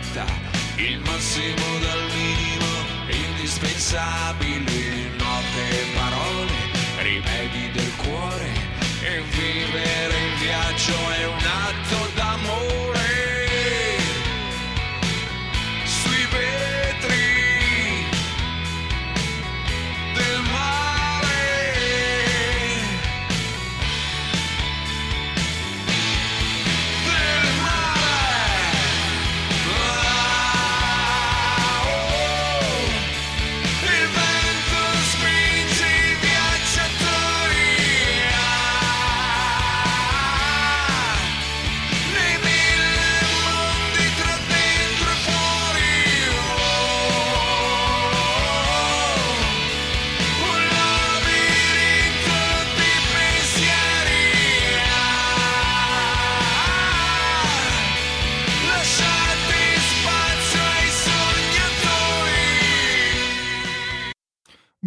[0.00, 0.24] perfetta,
[0.76, 2.66] il massimo dal minimo,
[3.08, 6.52] indispensabili, note e parole,
[7.02, 8.50] rimedi del cuore,
[9.02, 12.29] e vivere in viaggio è un atto d'amore.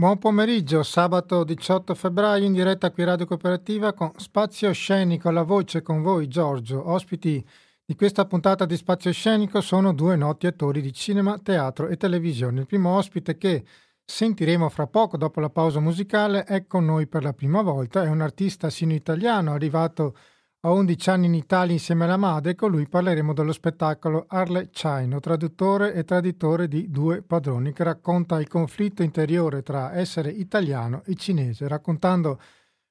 [0.03, 5.81] Buon pomeriggio, sabato 18 febbraio in diretta qui Radio Cooperativa con Spazio Scenico, alla voce
[5.81, 6.89] con voi Giorgio.
[6.89, 7.41] Ospiti
[7.85, 12.59] di questa puntata di Spazio Scenico sono due noti attori di cinema, teatro e televisione.
[12.59, 13.63] Il primo ospite che
[14.03, 18.09] sentiremo fra poco dopo la pausa musicale è con noi per la prima volta, è
[18.09, 20.17] un artista sino-italiano arrivato
[20.65, 25.19] a 11 anni in Italia insieme alla madre con lui parleremo dello spettacolo Arle Chino,
[25.19, 31.15] traduttore e traditore di Due Padroni, che racconta il conflitto interiore tra essere italiano e
[31.15, 32.39] cinese, raccontando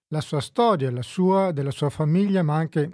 [0.08, 2.90] la sua storia, la sua, della sua famiglia, ma anche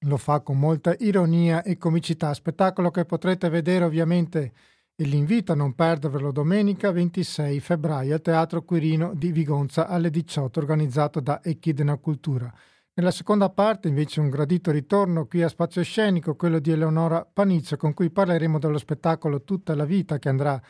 [0.00, 2.34] lo fa con molta ironia e comicità.
[2.34, 4.52] Spettacolo che potrete vedere ovviamente
[4.94, 10.60] e l'invito a non perdervelo domenica 26 febbraio al Teatro Quirino di Vigonza alle 18,
[10.60, 12.52] organizzato da Echidna Cultura.
[12.94, 17.78] Nella seconda parte invece un gradito ritorno qui a Spazio Scenico, quello di Eleonora Panizzo,
[17.78, 20.60] con cui parleremo dello spettacolo Tutta la vita che andrà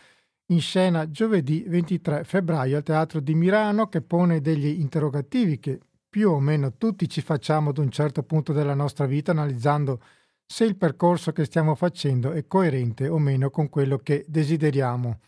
[0.53, 6.31] in scena giovedì 23 febbraio al Teatro di Milano, che pone degli interrogativi che più
[6.31, 10.01] o meno tutti ci facciamo ad un certo punto della nostra vita, analizzando
[10.47, 15.19] se il percorso che stiamo facendo è coerente o meno con quello che desideriamo.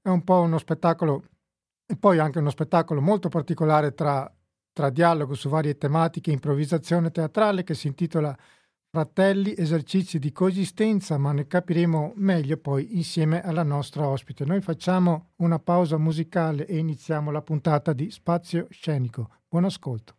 [0.00, 1.24] È un po' uno spettacolo
[1.84, 4.30] e poi anche uno spettacolo molto particolare tra
[4.76, 8.36] tra dialogo su varie tematiche e improvvisazione teatrale che si intitola
[8.90, 14.44] Fratelli, esercizi di coesistenza, ma ne capiremo meglio poi insieme alla nostra ospite.
[14.44, 19.30] Noi facciamo una pausa musicale e iniziamo la puntata di Spazio Scenico.
[19.48, 20.15] Buon ascolto.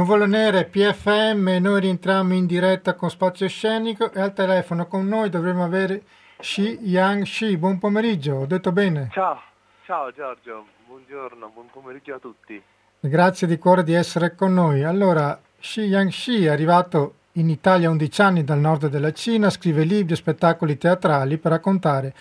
[0.00, 5.28] Nuvole Nere, PFM, noi rientriamo in diretta con Spazio Scenico e al telefono con noi
[5.28, 6.04] dovremo avere
[6.38, 7.58] Shi Yang Shi.
[7.58, 9.10] Buon pomeriggio, ho detto bene.
[9.12, 9.38] Ciao,
[9.84, 12.62] ciao Giorgio, buongiorno, buon pomeriggio a tutti.
[12.98, 14.84] Grazie di cuore di essere con noi.
[14.84, 19.50] Allora, Shi Yang Shi è arrivato in Italia a 11 anni dal nord della Cina,
[19.50, 22.14] scrive libri e spettacoli teatrali per raccontare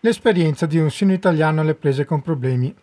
[0.00, 2.74] l'esperienza di un sino italiano alle prese con problemi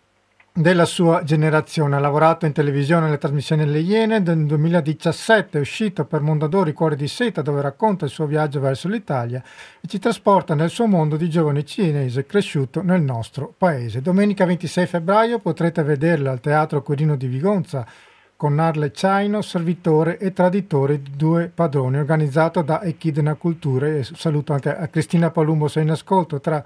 [0.56, 1.96] della sua generazione.
[1.96, 6.96] Ha lavorato in televisione alle trasmissioni Le Iene, nel 2017 è uscito per Mondadori Cuore
[6.96, 9.42] di Seta dove racconta il suo viaggio verso l'Italia
[9.80, 14.00] e ci trasporta nel suo mondo di giovane cinese cresciuto nel nostro paese.
[14.00, 17.86] Domenica 26 febbraio potrete vederlo al Teatro Quirino di Vigonza
[18.34, 24.02] con Narle Ciano, servitore e traditore di due padroni, organizzato da Echidna Culture.
[24.04, 26.40] Saluto anche a Cristina Palumbo, sei in ascolto.
[26.40, 26.62] Tra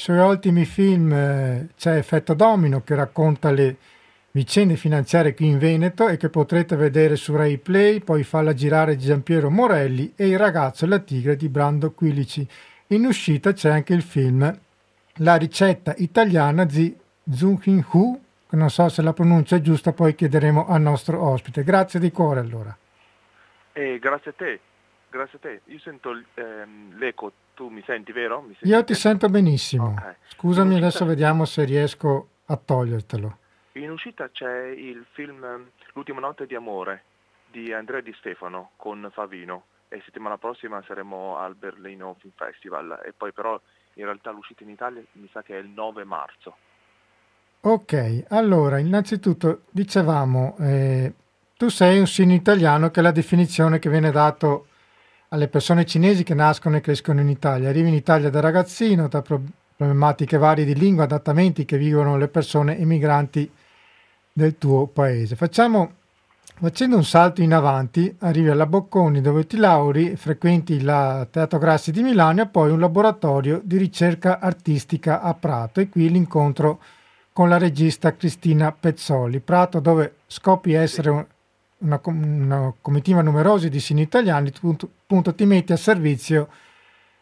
[0.00, 3.76] suoi ultimi film eh, c'è Effetto Domino che racconta le
[4.30, 8.96] vicende finanziarie qui in Veneto e che potrete vedere su Rai Play, poi Falla girare
[8.96, 12.48] di Giampiero Morelli e Il ragazzo e la tigre di Brando Quilici.
[12.88, 14.58] In uscita c'è anche il film
[15.16, 16.96] La ricetta italiana di
[17.30, 17.60] Zhou
[17.90, 21.62] Hu, non so se la pronuncia è giusta, poi chiederemo al nostro ospite.
[21.62, 22.74] Grazie di cuore allora.
[23.72, 24.60] E grazie a te,
[25.10, 25.60] grazie a te.
[25.66, 28.40] Io sento ehm, l'eco, tu mi senti, vero?
[28.40, 29.88] Mi senti Io ti sento benissimo.
[29.88, 30.16] Ok.
[30.28, 33.38] Scusami, uscita- adesso vediamo se riesco a togliertelo.
[33.72, 37.04] In uscita c'è il film ehm, L'ultima notte di amore
[37.50, 43.12] di Andrea Di Stefano con Favino e settimana prossima saremo al Berlino Film Festival e
[43.12, 43.60] poi però
[43.94, 46.56] in realtà l'uscita in Italia mi sa che è il 9 marzo.
[47.62, 51.12] Ok, allora, innanzitutto dicevamo, eh,
[51.58, 54.68] tu sei un sino italiano che è la definizione che viene dato
[55.32, 57.68] alle persone cinesi che nascono e crescono in Italia.
[57.68, 59.40] Arrivi in Italia da ragazzino, da pro-
[59.76, 63.48] problematiche varie di lingua, adattamenti che vivono le persone immigranti
[64.32, 65.36] del tuo paese.
[65.36, 65.92] Facciamo,
[66.58, 71.92] facendo un salto in avanti, arrivi alla Bocconi dove ti lauri, frequenti la Teatro Grassi
[71.92, 76.80] di Milano e poi un laboratorio di ricerca artistica a Prato e qui l'incontro
[77.32, 79.38] con la regista Cristina Pezzoli.
[79.38, 81.24] Prato dove scopri essere un-
[81.80, 86.48] una, una comitiva numerosa di sini italiani, appunto, appunto ti metti a servizio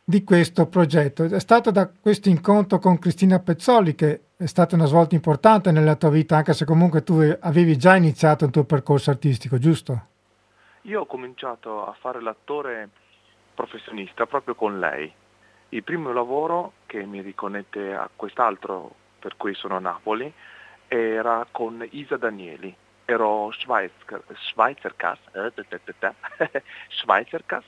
[0.05, 1.25] di questo progetto.
[1.25, 5.97] È stato da questo incontro con Cristina Pezzoli che è stata una svolta importante nella
[5.97, 10.07] tua vita, anche se comunque tu avevi già iniziato il tuo percorso artistico, giusto?
[10.83, 12.89] Io ho cominciato a fare l'attore
[13.55, 15.13] professionista proprio con lei.
[15.71, 20.33] Il primo lavoro che mi riconnette a quest'altro per cui sono a Napoli
[20.87, 22.75] era con Isa Danieli.
[23.11, 25.51] Ero Schweizer, Schweizerkas, eh,
[26.91, 27.65] Schweizerkas,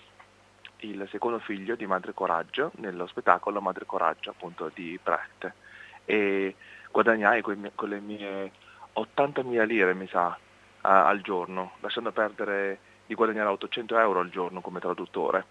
[0.81, 5.51] il secondo figlio di Madre Coraggio nello spettacolo Madre Coraggio appunto di Brecht
[6.05, 6.55] e
[6.91, 8.53] guadagnai mie- con le mie
[8.93, 10.39] 80.000 lire mi sa
[10.83, 15.47] a- al giorno, lasciando perdere di guadagnare 800 euro al giorno come traduttore,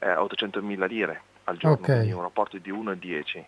[0.00, 1.84] eh, 800.000 lire al giorno, Ok.
[1.84, 3.46] quindi un rapporto di 1 a 10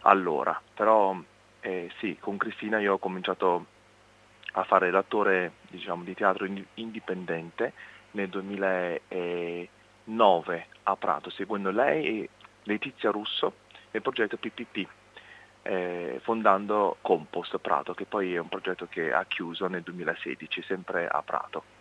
[0.00, 0.58] all'ora.
[0.74, 1.14] Però
[1.60, 3.74] eh, sì, con Cristina io ho cominciato
[4.58, 7.72] a fare l'attore diciamo, di teatro indi- indipendente
[8.12, 12.28] nel 2009 a Prato, seguendo lei e
[12.62, 13.56] Letizia Russo
[13.90, 14.86] nel progetto PPP,
[15.62, 21.06] eh, fondando Compost Prato, che poi è un progetto che ha chiuso nel 2016, sempre
[21.06, 21.75] a Prato.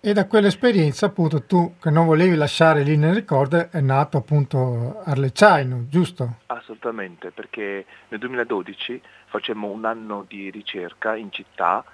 [0.00, 5.00] E da quell'esperienza, appunto, tu che non volevi lasciare lì nel ricordo, è nato appunto
[5.02, 6.36] Arlecciano, giusto?
[6.46, 11.84] Assolutamente, perché nel 2012 facemmo un anno di ricerca in città,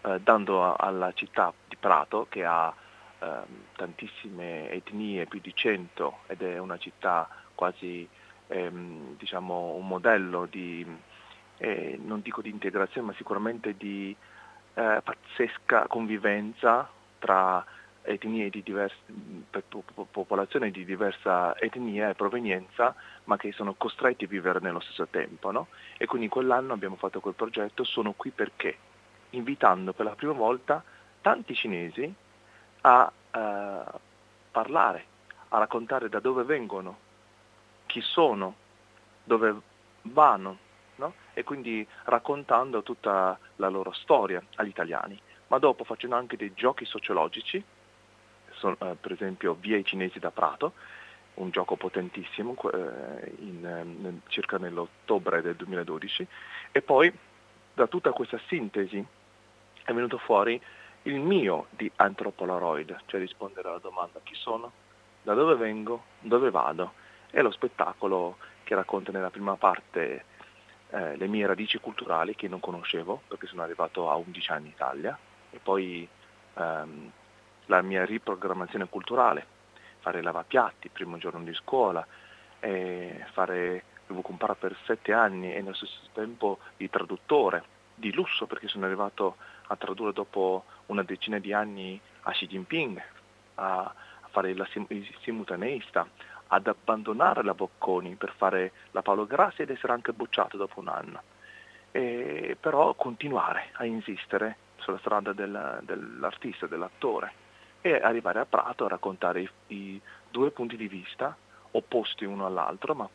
[0.00, 2.74] eh, dando alla città di Prato, che ha
[3.18, 3.26] eh,
[3.76, 8.08] tantissime etnie, più di 100, ed è una città quasi,
[8.46, 10.86] ehm, diciamo, un modello di,
[11.58, 14.16] eh, non dico di integrazione, ma sicuramente di
[14.72, 16.88] eh, pazzesca convivenza
[17.20, 17.64] tra
[18.02, 18.96] etnie di diverse,
[20.10, 25.50] popolazioni di diversa etnia e provenienza, ma che sono costretti a vivere nello stesso tempo.
[25.50, 25.68] No?
[25.96, 28.76] E quindi quell'anno abbiamo fatto quel progetto Sono qui perché,
[29.30, 30.82] invitando per la prima volta
[31.20, 32.12] tanti cinesi
[32.82, 33.82] a eh,
[34.50, 35.04] parlare,
[35.48, 36.98] a raccontare da dove vengono,
[37.86, 38.54] chi sono,
[39.22, 39.54] dove
[40.02, 40.58] vanno,
[40.96, 41.14] no?
[41.34, 46.84] e quindi raccontando tutta la loro storia agli italiani ma dopo facendo anche dei giochi
[46.84, 47.62] sociologici,
[48.52, 50.74] sono, eh, per esempio Via i cinesi da Prato,
[51.34, 56.26] un gioco potentissimo eh, in, eh, circa nell'ottobre del 2012
[56.70, 57.12] e poi
[57.74, 59.04] da tutta questa sintesi
[59.82, 60.60] è venuto fuori
[61.04, 64.70] il mio di Anthropolaroid, cioè rispondere alla domanda chi sono,
[65.22, 66.92] da dove vengo, dove vado
[67.30, 70.24] e lo spettacolo che racconta nella prima parte
[70.90, 74.72] eh, le mie radici culturali che non conoscevo perché sono arrivato a 11 anni in
[74.72, 75.18] Italia
[75.50, 76.08] e poi
[76.54, 77.10] ehm,
[77.66, 79.46] la mia riprogrammazione culturale,
[80.00, 82.06] fare lavapiatti, primo giorno di scuola,
[83.32, 83.84] fare,
[84.22, 87.62] comprare per sette anni e nello stesso tempo di traduttore,
[87.94, 89.36] di lusso perché sono arrivato
[89.68, 93.00] a tradurre dopo una decina di anni a Xi Jinping,
[93.54, 93.94] a
[94.30, 96.06] fare la sim, il simultaneista,
[96.48, 100.88] ad abbandonare la Bocconi per fare la Paolo Grassi ed essere anche bocciato dopo un
[100.88, 101.22] anno.
[101.92, 107.32] E, però continuare a insistere sulla strada del, dell'artista, dell'attore
[107.80, 111.36] e arrivare a Prato a raccontare i, i, due punti di vista
[111.72, 113.08] opposti uno all'altro, ma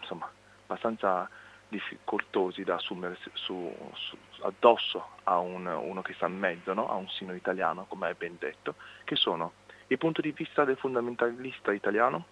[0.00, 0.30] insomma
[0.64, 1.28] abbastanza
[1.68, 6.88] difficoltosi da assumere su, su, addosso a un, uno che sta in mezzo, no?
[6.88, 9.52] a un sino italiano, come è ben detto, che sono
[9.88, 12.26] il punto di vista del fondamentalista italiano,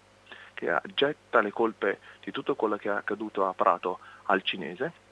[0.53, 5.03] che getta le colpe di tutto quello che è accaduto a Prato al cinese,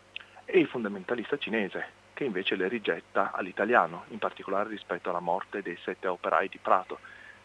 [0.46, 5.78] e il fondamentalista cinese, che invece le rigetta all'italiano, in particolare rispetto alla morte dei
[5.84, 7.00] sette operai di Prato,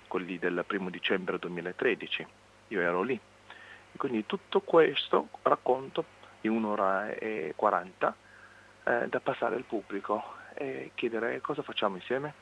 [0.06, 2.26] quelli del primo dicembre 2013.
[2.68, 3.14] Io ero lì.
[3.14, 6.04] E quindi tutto questo racconto
[6.42, 8.14] in un'ora e quaranta
[8.84, 12.34] eh, da passare al pubblico e chiedere cosa facciamo insieme.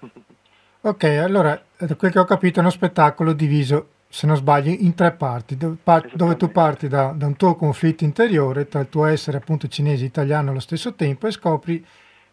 [0.80, 4.94] ok, allora da quel che ho capito è uno spettacolo diviso se non sbaglio, in
[4.94, 8.88] tre parti, dove, par- dove tu parti da, da, un tuo conflitto interiore tra il
[8.88, 11.84] tuo essere appunto cinese e italiano allo stesso tempo e scopri,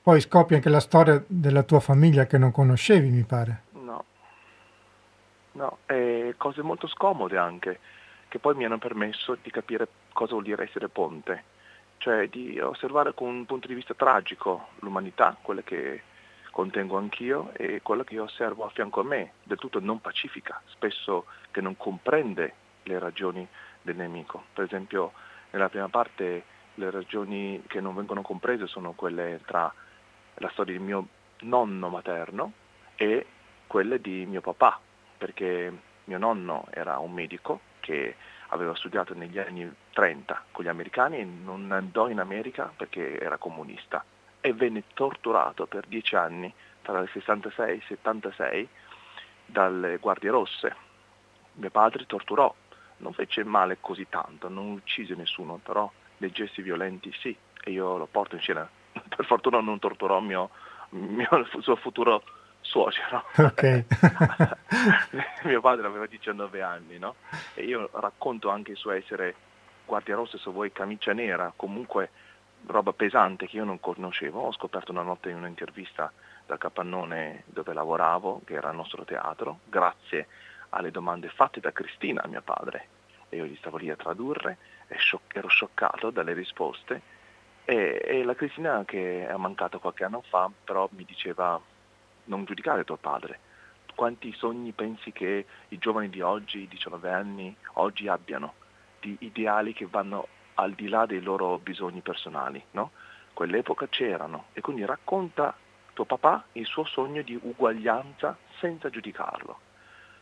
[0.01, 3.63] poi scopri anche la storia della tua famiglia che non conoscevi, mi pare.
[3.73, 4.05] No,
[5.53, 7.79] no, e cose molto scomode anche,
[8.29, 11.43] che poi mi hanno permesso di capire cosa vuol dire essere ponte,
[11.97, 16.01] cioè di osservare con un punto di vista tragico l'umanità, quella che
[16.55, 20.61] contengo anch'io e quella che io osservo a fianco a me, del tutto non pacifica,
[20.67, 23.45] spesso che non comprende le ragioni
[23.81, 24.45] del nemico.
[24.53, 25.11] Per esempio
[25.49, 26.45] nella prima parte
[26.75, 29.71] le ragioni che non vengono comprese sono quelle tra
[30.35, 31.07] la storia di mio
[31.39, 32.53] nonno materno
[32.95, 33.25] e
[33.67, 34.79] quelle di mio papà,
[35.17, 35.73] perché
[36.05, 38.15] mio nonno era un medico che
[38.47, 43.35] aveva studiato negli anni 30 con gli americani e non andò in America perché era
[43.35, 44.05] comunista
[44.45, 48.69] e venne torturato per dieci anni tra il 66 e il 76
[49.43, 50.75] dalle guardie rosse.
[51.53, 52.53] Mio padre torturò,
[52.97, 57.97] non fece male così tanto, non uccise nessuno, però dei gesti violenti sì, e io
[57.97, 58.69] lo porto in scena.
[58.93, 60.51] Per fortuna non torturò mio,
[60.89, 61.27] mio
[61.61, 62.21] suo futuro
[62.61, 63.23] suocero.
[63.35, 63.83] Okay.
[65.45, 67.15] mio padre aveva 19 anni, no?
[67.55, 69.33] E io racconto anche il suo essere
[69.87, 72.11] guardia rossa, se vuoi camicia nera, comunque
[72.67, 76.11] roba pesante che io non conoscevo, ho scoperto una notte in un'intervista
[76.45, 80.27] dal capannone dove lavoravo, che era il nostro teatro, grazie
[80.69, 82.87] alle domande fatte da Cristina, mia padre,
[83.29, 84.57] e io gli stavo lì a tradurre,
[84.87, 87.01] e scioc- ero scioccato dalle risposte,
[87.65, 91.59] e, e la Cristina che è mancata qualche anno fa, però mi diceva
[92.25, 93.39] non giudicare tuo padre,
[93.95, 98.53] quanti sogni pensi che i giovani di oggi, 19 anni, oggi abbiano,
[98.99, 102.91] di ideali che vanno al di là dei loro bisogni personali, no?
[103.33, 105.55] Quell'epoca c'erano e quindi racconta
[105.93, 109.59] tuo papà il suo sogno di uguaglianza senza giudicarlo.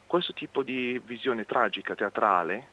[0.08, 2.68] Questo tipo di visione tragica, teatrale,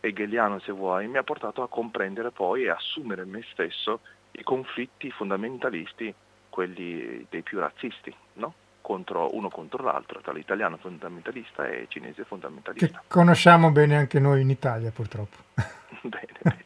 [0.00, 4.00] hegeliano se vuoi, mi ha portato a comprendere poi e assumere me stesso
[4.32, 6.12] i conflitti fondamentalisti,
[6.48, 8.54] quelli dei più razzisti, no?
[8.80, 12.86] contro, uno contro l'altro, tra l'italiano fondamentalista e il cinese fondamentalista.
[12.86, 15.36] Che conosciamo bene anche noi in Italia purtroppo.
[16.02, 16.64] bene, bene.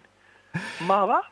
[0.79, 1.29] Ma va?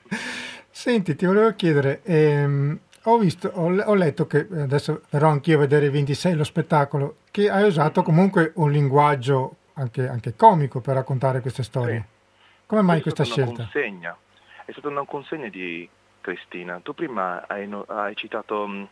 [0.70, 5.60] Senti, ti volevo chiedere, ehm, ho, visto, ho, ho, letto che, adesso verrò anch'io a
[5.60, 10.94] vedere il 26 lo spettacolo, che hai usato comunque un linguaggio anche, anche comico per
[10.94, 11.96] raccontare queste storie.
[11.96, 12.12] Sì.
[12.66, 13.62] Come mai questa scelta?
[13.62, 14.16] Consegna.
[14.64, 15.88] È stata una consegna di
[16.20, 16.80] Cristina.
[16.82, 18.88] Tu prima hai, hai citato um,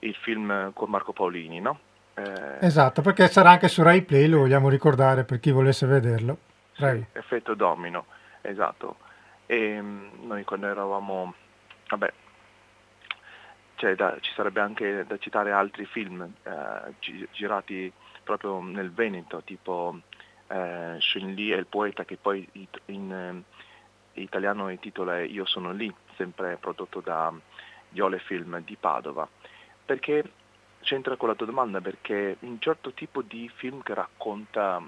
[0.00, 1.78] il film con Marco Paolini, no?
[2.14, 6.38] Eh, esatto, perché sarà anche su Rai Play, lo vogliamo ricordare per chi volesse vederlo.
[6.72, 8.06] Sì, effetto domino,
[8.48, 8.96] esatto.
[9.46, 11.34] E um, noi quando eravamo,
[11.88, 12.12] vabbè,
[13.76, 17.92] cioè da, ci sarebbe anche da citare altri film eh, gi- girati
[18.24, 20.00] proprio nel Veneto, tipo
[20.48, 23.42] eh, Shen Li è il poeta che poi in, in,
[24.14, 27.32] in italiano il titolo è Io sono lì, sempre prodotto da
[27.90, 29.28] Iole Film di Padova.
[29.84, 30.24] Perché
[30.80, 31.80] c'entra con la tua domanda?
[31.80, 34.82] Perché un certo tipo di film che racconta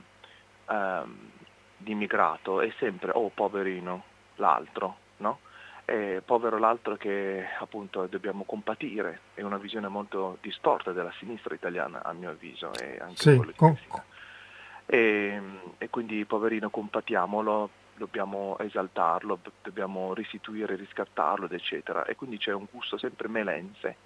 [0.67, 1.31] ehm,
[1.79, 4.03] di immigrato è sempre, oh poverino,
[4.37, 5.41] l'altro, no?
[5.85, 12.03] E povero l'altro che appunto dobbiamo compatire, è una visione molto distorta della sinistra italiana
[12.05, 13.77] a mio avviso e anche sì, con...
[14.85, 15.41] e,
[15.79, 22.05] e, quindi poverino compatiamolo, dobbiamo esaltarlo, dobbiamo restituire, riscattarlo, eccetera.
[22.05, 23.97] E quindi c'è un gusto sempre melense,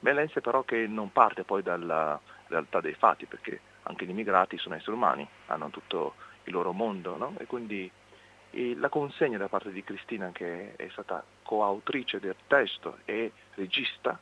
[0.00, 4.74] melense però che non parte poi dalla realtà dei fatti, perché anche gli immigrati sono
[4.74, 6.14] esseri umani, hanno tutto
[6.46, 7.34] il loro mondo, no?
[7.38, 7.90] E quindi
[8.50, 14.18] e la consegna da parte di Cristina, che è stata coautrice del testo e regista,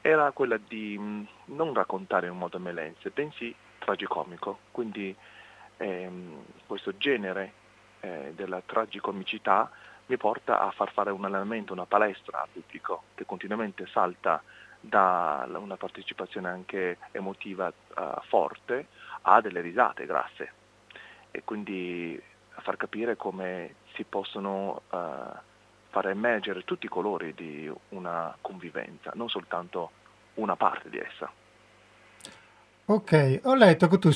[0.00, 4.60] era quella di mm, non raccontare in modo melense, bensì tragicomico.
[4.70, 5.14] Quindi
[5.78, 7.52] ehm, questo genere
[8.00, 9.68] eh, della tragicomicità
[10.06, 14.42] mi porta a far fare un allenamento, una palestra al pubblico che continuamente salta
[14.78, 18.88] da una partecipazione anche emotiva uh, forte
[19.22, 20.61] a delle risate grasse.
[21.32, 22.20] E quindi
[22.60, 24.96] far capire come si possono uh,
[25.90, 29.90] far emergere tutti i colori di una convivenza, non soltanto
[30.34, 31.30] una parte di essa.
[32.84, 34.10] Ok, ho letto che tu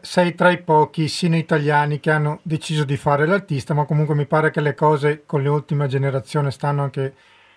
[0.00, 4.26] sei tra i pochi sino italiani che hanno deciso di fare l'artista, ma comunque mi
[4.26, 7.14] pare che le cose con l'ultima generazione stanno anche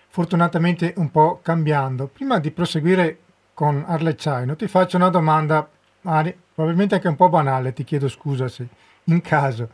[0.08, 2.08] fortunatamente un po' cambiando.
[2.08, 3.18] Prima di proseguire
[3.54, 5.68] con Arlecciaino, ti faccio una domanda,
[6.02, 8.66] Mari, probabilmente anche un po' banale, ti chiedo scusa se
[9.06, 9.68] in caso.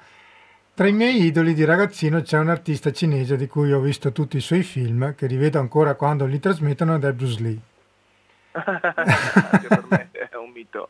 [0.74, 4.38] Tra i miei idoli di ragazzino c'è un artista cinese di cui ho visto tutti
[4.38, 7.60] i suoi film, che rivedo ancora quando li trasmettono, ed è Bruce Lee.
[8.52, 10.88] per me è un mito.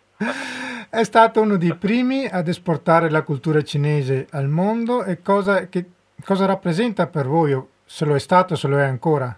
[0.89, 5.85] è stato uno dei primi ad esportare la cultura cinese al mondo e cosa, che,
[6.25, 9.37] cosa rappresenta per voi, se lo è stato, se lo è ancora?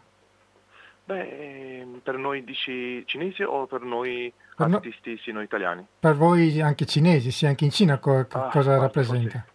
[1.07, 5.87] Beh, per noi dici cinesi o per noi artisti no, sino italiani?
[5.99, 9.45] Per voi anche cinesi, sì, anche in Cina co- ah, cosa rappresenta?
[9.47, 9.53] Sì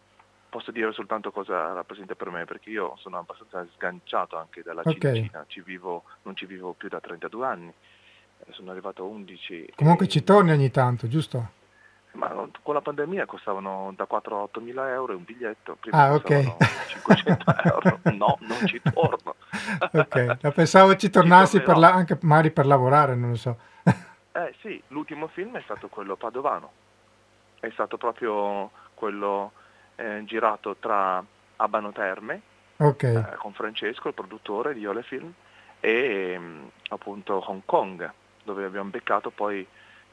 [0.50, 5.26] posso dire soltanto cosa rappresenta per me, perché io sono abbastanza sganciato anche dalla okay.
[5.26, 9.74] Cina, ci vivo, non ci vivo più da 32 anni, eh, sono arrivato a 11.
[9.76, 10.10] Comunque e...
[10.10, 11.58] ci torni ogni tanto, giusto?
[12.12, 12.28] Ma
[12.64, 16.56] con la pandemia costavano da 4 a 8 mila euro un biglietto, prima ah, ok.
[16.88, 19.36] 500 euro, no, non ci torno.
[19.94, 23.58] ok, pensavo ci tornassi ci per la, anche magari per lavorare, non lo so.
[24.48, 26.72] Eh sì, l'ultimo film è stato quello padovano,
[27.60, 29.54] è stato proprio quello
[29.96, 31.24] eh, girato tra
[31.58, 32.42] Abano Terme
[32.78, 33.16] okay.
[33.16, 35.34] eh, con Francesco, il produttore di Yole Film,
[35.80, 38.12] e mm, appunto Hong Kong,
[38.44, 39.66] dove abbiamo beccato poi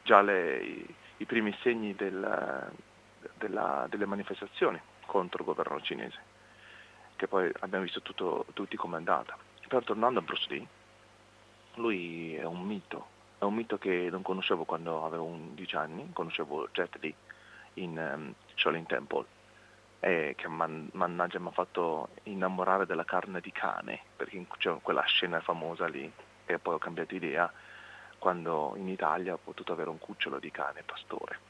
[0.02, 2.70] già le, i, i, primi segni del,
[3.34, 6.18] della, delle manifestazioni contro il governo cinese,
[7.16, 9.36] che poi abbiamo visto tutto, tutti come è andata.
[9.66, 10.66] Però tornando a Bruce Lee,
[11.74, 16.68] lui è un mito, è un mito che non conoscevo quando avevo 11 anni, conoscevo
[16.72, 17.14] Jet Li
[17.74, 19.26] in um, Shaolin Temple
[20.00, 25.02] eh, che man- mannaggia mi ha fatto innamorare della carne di cane, perché c'è quella
[25.02, 26.10] scena famosa lì
[26.44, 27.52] e poi ho cambiato idea
[28.18, 31.40] quando in Italia ho potuto avere un cucciolo di cane pastore.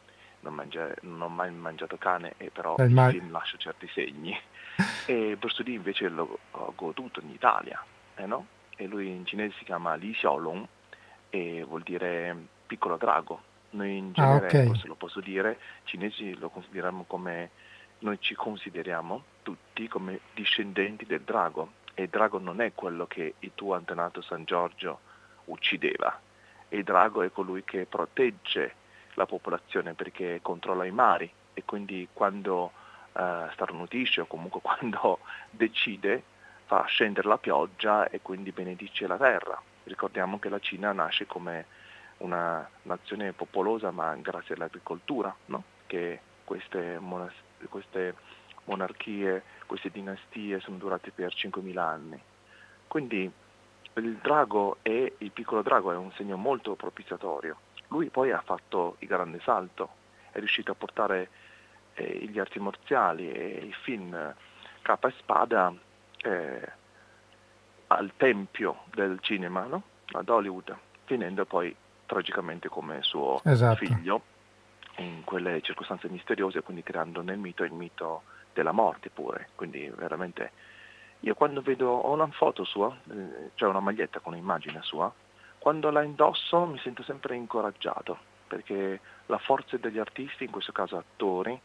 [0.41, 3.13] Non, mangia- non ho mai mangiato cane, e però il mai...
[3.13, 4.39] film lascia certi segni.
[5.07, 6.39] e Bruce Lee invece l'ho
[6.75, 7.83] goduto in Italia,
[8.17, 8.47] eh, no?
[8.77, 10.67] e lui in cinese si chiama Li Xiaolong
[11.31, 12.37] e vuol dire
[12.67, 13.43] piccolo drago.
[13.71, 14.77] Noi in genere, ah, okay.
[14.77, 17.51] se lo posso dire, cinesi lo consideriamo come
[17.99, 23.35] noi ci consideriamo tutti come discendenti del drago e il drago non è quello che
[23.39, 25.01] il tuo antenato San Giorgio
[25.47, 26.21] uccideva,
[26.69, 28.75] il drago è colui che protegge
[29.15, 32.73] la popolazione perché controlla i mari e quindi quando
[33.13, 36.23] uh, starnutisce o comunque quando decide
[36.67, 39.61] fa scendere la pioggia e quindi benedice la terra.
[39.87, 41.67] Ricordiamo che la Cina nasce come
[42.19, 45.63] una nazione popolosa ma grazie all'agricoltura, no?
[45.87, 47.35] che queste, monas-
[47.69, 48.15] queste
[48.65, 52.21] monarchie, queste dinastie sono durate per 5.000 anni.
[52.89, 53.31] Quindi
[53.95, 57.59] il drago è, il piccolo drago è un segno molto propiziatorio.
[57.89, 59.91] Lui poi ha fatto il grande salto,
[60.33, 61.29] è riuscito a portare
[61.95, 64.35] eh, gli arti marziali e i film
[64.83, 65.73] capa e spada
[66.23, 66.73] eh,
[67.89, 69.83] al tempio del cinema, no?
[70.13, 71.75] ad Hollywood, finendo poi
[72.07, 73.77] tragicamente come suo esatto.
[73.77, 74.23] figlio
[74.97, 78.23] in quelle circostanze misteriose, quindi creando nel mito il mito
[78.53, 79.49] della morte pure.
[79.55, 80.53] Quindi veramente
[81.21, 85.13] io quando vedo, ho una foto sua, eh, cioè una maglietta con un'immagine sua,
[85.59, 90.97] quando la indosso mi sento sempre incoraggiato, perché la forza degli artisti, in questo caso
[90.97, 91.59] attori,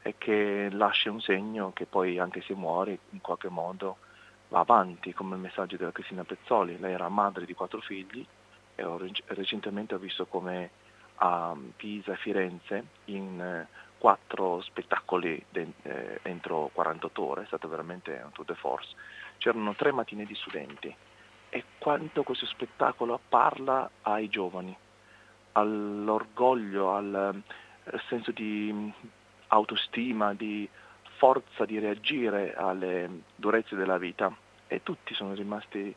[0.00, 3.98] è che lascia un segno che poi anche se muore in qualche modo
[4.54, 6.78] va avanti, come il messaggio della Cristina Pezzoli.
[6.78, 8.24] Lei era madre di quattro figli
[8.76, 8.84] e
[9.26, 10.70] recentemente ho visto come
[11.16, 13.66] a Pisa e Firenze in eh,
[13.98, 18.94] quattro spettacoli eh, entro 48 ore, è stato veramente un tour de force,
[19.38, 20.94] c'erano tre mattine di studenti
[21.48, 24.76] e quanto questo spettacolo parla ai giovani,
[25.52, 28.92] all'orgoglio, al, al senso di
[29.48, 30.68] autostima, di
[31.16, 35.94] forza di reagire alle durezze della vita e tutti sono rimasti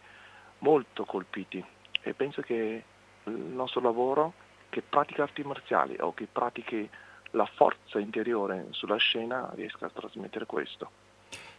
[0.60, 1.64] molto colpiti
[2.02, 2.84] e penso che
[3.24, 4.34] il nostro lavoro
[4.70, 6.90] che pratica arti marziali o che pratichi
[7.32, 10.90] la forza interiore sulla scena riesca a trasmettere questo.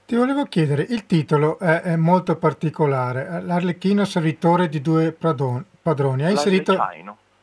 [0.07, 6.25] Ti volevo chiedere, il titolo è, è molto particolare, l'Arlecchino servitore di due padroni.
[6.25, 6.77] Hai inserito...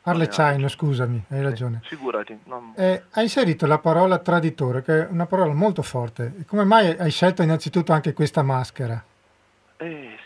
[0.08, 1.82] Arlecchino, scusami, hai ragione.
[1.84, 2.40] Eh, figurati.
[2.46, 2.74] Non...
[2.76, 6.44] Eh, hai inserito la parola traditore, che è una parola molto forte.
[6.48, 9.04] Come mai hai scelto innanzitutto anche questa maschera?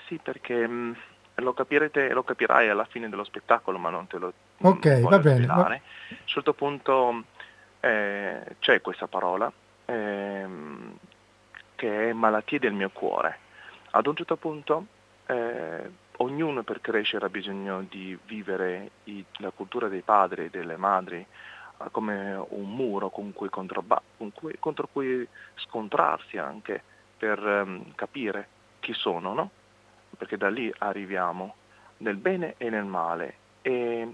[0.10, 0.93] Eh sì, perché mh, mm,
[1.36, 5.45] lo capirete, lo capirai alla fine dello spettacolo, ma non te lo Ok, va bene.
[5.45, 5.67] A
[6.10, 7.24] un certo punto
[7.80, 9.52] eh, c'è questa parola
[9.86, 10.98] ehm,
[11.76, 13.38] che è malattie del mio cuore.
[13.91, 14.86] Ad un certo punto
[15.28, 20.76] eh, ognuno per crescere ha bisogno di vivere i, la cultura dei padri e delle
[20.76, 26.84] madri eh, come un muro con cui controba- con cui, contro cui scontrarsi anche
[27.17, 28.48] per um, capire
[28.80, 29.52] chi sono, no?
[30.19, 31.55] Perché da lì arriviamo
[31.99, 33.36] nel bene e nel male.
[33.62, 34.05] E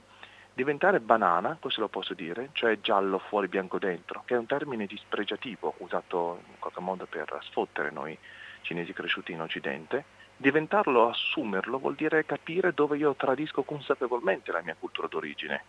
[0.53, 4.85] diventare banana, questo lo posso dire, cioè giallo fuori bianco dentro, che è un termine
[4.85, 8.15] dispregiativo usato in qualche modo per sfottere noi
[8.61, 10.05] cinesi cresciuti in Occidente,
[10.37, 15.63] diventarlo, assumerlo, vuol dire capire dove io tradisco consapevolmente la mia cultura d'origine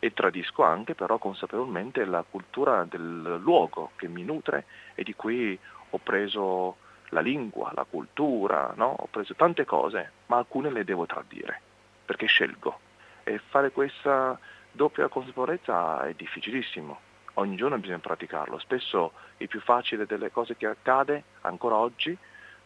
[0.00, 5.58] e tradisco anche però consapevolmente la cultura del luogo che mi nutre e di cui
[5.90, 6.76] ho preso
[7.10, 8.94] la lingua, la cultura, no?
[8.98, 11.60] ho preso tante cose, ma alcune le devo tradire,
[12.04, 12.80] perché scelgo.
[13.24, 14.38] E fare questa
[14.70, 16.98] doppia consapevolezza è difficilissimo,
[17.34, 22.16] ogni giorno bisogna praticarlo, spesso il più facile delle cose che accade ancora oggi,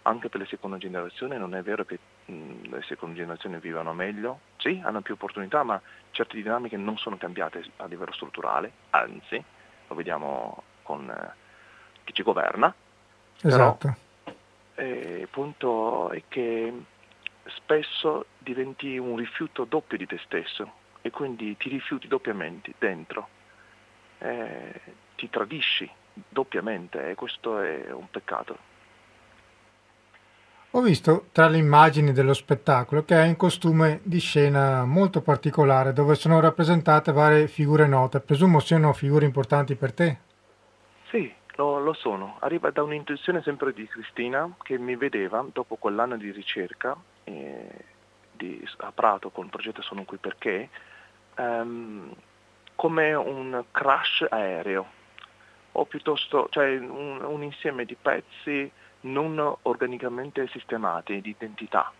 [0.03, 4.41] anche per le seconde generazioni, non è vero che mh, le seconde generazioni vivano meglio,
[4.57, 9.43] sì, hanno più opportunità, ma certe dinamiche non sono cambiate a livello strutturale, anzi,
[9.87, 11.33] lo vediamo con eh,
[12.05, 12.75] chi ci governa.
[13.43, 13.79] Esatto.
[13.79, 13.97] Però,
[14.75, 16.73] eh, il punto è che
[17.57, 23.29] spesso diventi un rifiuto doppio di te stesso e quindi ti rifiuti doppiamente dentro,
[24.19, 24.81] eh,
[25.17, 25.91] ti tradisci
[26.29, 28.71] doppiamente e questo è un peccato.
[30.75, 35.93] Ho visto tra le immagini dello spettacolo che è un costume di scena molto particolare
[35.93, 40.19] dove sono rappresentate varie figure note, presumo siano figure importanti per te.
[41.11, 42.37] Sì, lo, lo, sono.
[42.41, 47.85] Arriva da un'intuizione sempre di Cristina che mi vedeva dopo quell'anno di ricerca eh,
[48.33, 50.69] di, a Prato con il progetto Sono qui perché
[51.37, 52.15] ehm,
[52.75, 55.01] come un crash aereo
[55.73, 58.71] o piuttosto cioè un, un, insieme di pezzi
[59.03, 61.93] non organicamente sistemati di identità.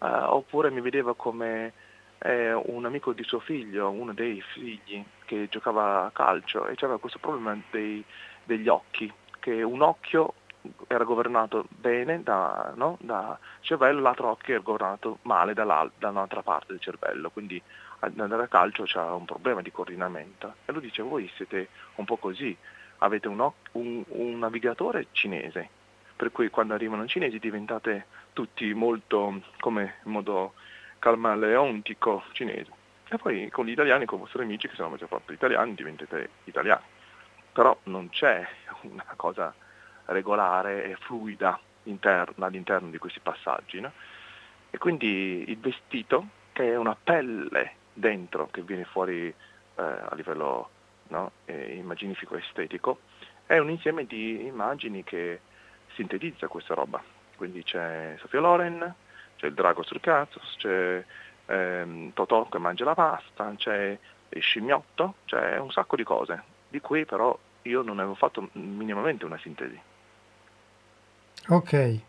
[0.00, 1.72] Eh, oppure mi vedeva come
[2.18, 6.98] eh, un amico di suo figlio, uno dei figli che giocava a calcio e aveva
[6.98, 8.04] questo problema dei
[8.48, 10.32] degli occhi, che un occhio
[10.86, 12.96] era governato bene da, no?
[13.00, 17.62] da cervello, l'altro occhio era governato male da un'altra parte del cervello, quindi
[18.00, 20.54] andare a calcio c'è un problema di coordinamento.
[20.64, 22.56] E lui dice, voi siete un po' così,
[22.98, 23.38] avete un,
[23.72, 25.68] un, un navigatore cinese,
[26.16, 30.54] per cui quando arrivano i cinesi diventate tutti molto, come in modo
[30.98, 32.76] calmaleontico cinese.
[33.10, 36.30] E poi con gli italiani, con i vostri amici che sono maggior parte italiani, diventate
[36.44, 36.96] italiani
[37.52, 38.46] però non c'è
[38.82, 39.54] una cosa
[40.06, 43.80] regolare e fluida interna, all'interno di questi passaggi.
[43.80, 43.92] No?
[44.70, 49.34] E quindi il vestito, che è una pelle dentro che viene fuori eh,
[49.74, 50.70] a livello
[51.08, 53.00] no, eh, immaginifico estetico,
[53.46, 55.40] è un insieme di immagini che
[55.94, 57.02] sintetizza questa roba.
[57.36, 58.94] Quindi c'è Sofia Loren,
[59.36, 61.04] c'è il drago sul cazzo, c'è
[61.46, 66.80] ehm, Totò che mangia la pasta, c'è il scimmiotto, c'è un sacco di cose, di
[66.80, 69.80] cui però io non avevo fatto minimamente una sintesi.
[71.48, 72.00] Ok.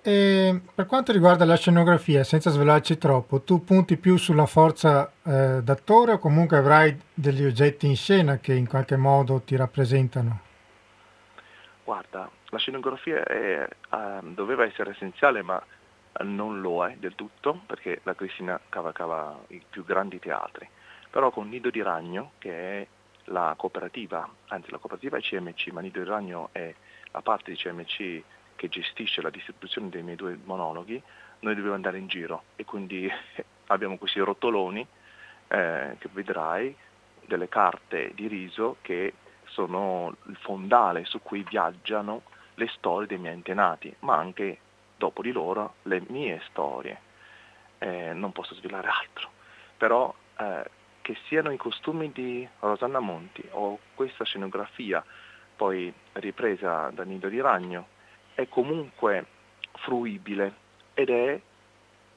[0.00, 5.60] E per quanto riguarda la scenografia, senza svelarci troppo, tu punti più sulla forza eh,
[5.62, 10.40] d'attore o comunque avrai degli oggetti in scena che in qualche modo ti rappresentano?
[11.84, 15.62] Guarda, la scenografia è, uh, doveva essere essenziale ma
[16.22, 20.68] non lo è del tutto perché la Cristina cavalcava i più grandi teatri,
[21.10, 22.86] però con Nido di Ragno, che è
[23.28, 26.74] la cooperativa, anzi la cooperativa CMC, ma Nido di Ragno è
[27.12, 28.22] la parte di CMC
[28.56, 31.00] che gestisce la distribuzione dei miei due monologhi,
[31.40, 33.08] noi dobbiamo andare in giro e quindi
[33.68, 34.86] abbiamo questi rotoloni
[35.48, 36.74] eh, che vedrai,
[37.28, 39.12] delle carte di riso che
[39.44, 42.22] sono il fondale su cui viaggiano
[42.54, 44.58] le storie dei miei antenati, ma anche
[44.96, 47.00] dopo di loro le mie storie.
[47.78, 49.30] Eh, non posso svelare altro,
[49.76, 50.70] però eh,
[51.08, 53.42] che siano i costumi di Rosanna Monti.
[53.52, 55.02] O questa scenografia
[55.56, 57.86] poi ripresa da Nido di Ragno.
[58.34, 59.24] È comunque
[59.72, 60.54] fruibile
[60.92, 61.40] ed è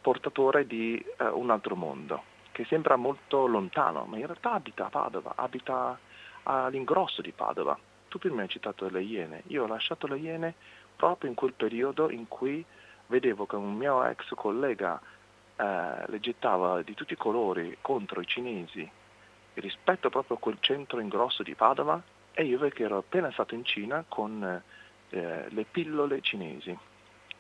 [0.01, 4.89] portatore di eh, un altro mondo che sembra molto lontano, ma in realtà abita a
[4.89, 5.97] Padova, abita
[6.43, 7.79] all'ingrosso di Padova.
[8.09, 10.53] Tu prima hai citato le Iene, io ho lasciato le Iene
[10.97, 12.65] proprio in quel periodo in cui
[13.07, 14.99] vedevo che un mio ex collega
[15.61, 18.89] eh, le gettava di tutti i colori contro i cinesi
[19.55, 23.63] rispetto proprio a quel centro ingrosso di Padova e io che ero appena stato in
[23.63, 24.43] Cina con
[25.09, 26.75] eh, Le pillole cinesi,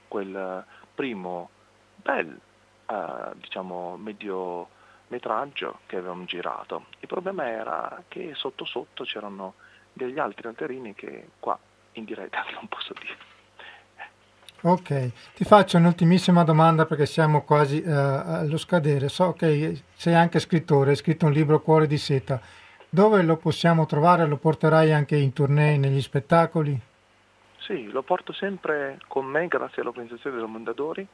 [0.07, 1.49] quel primo
[1.95, 2.39] bel
[2.85, 6.85] eh, diciamo, mediometraggio che avevamo girato.
[6.99, 9.55] Il problema era che sotto sotto c'erano
[9.93, 11.57] degli altri alterini che qua
[11.93, 13.30] in diretta non posso dire.
[14.63, 19.09] Ok, ti faccio un'ultimissima domanda perché siamo quasi uh, allo scadere.
[19.09, 22.39] So che sei anche scrittore, hai scritto un libro Cuore di seta.
[22.87, 24.27] Dove lo possiamo trovare?
[24.27, 26.79] Lo porterai anche in tournée, negli spettacoli?
[27.57, 31.07] Sì, lo porto sempre con me grazie all'organizzazione dei Mondadori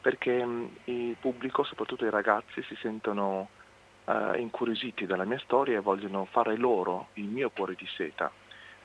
[0.00, 3.48] perché mh, il pubblico, soprattutto i ragazzi, si sentono
[4.04, 8.30] uh, incuriositi dalla mia storia e vogliono fare loro il mio cuore di seta.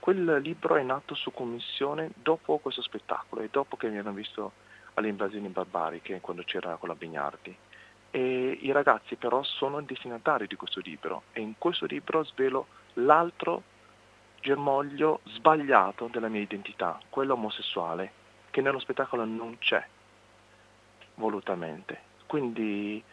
[0.07, 4.53] Quel libro è nato su commissione dopo questo spettacolo e dopo che mi hanno visto
[4.93, 7.53] alle invasioni barbariche quando c'era con la Bignardi.
[8.11, 12.67] E i ragazzi però sono i destinatari di questo libro e in questo libro svelo
[12.93, 13.63] l'altro
[14.39, 18.11] germoglio sbagliato della mia identità, quello omosessuale,
[18.49, 19.85] che nello spettacolo non c'è
[21.15, 21.99] volutamente.
[22.27, 23.03] Quindi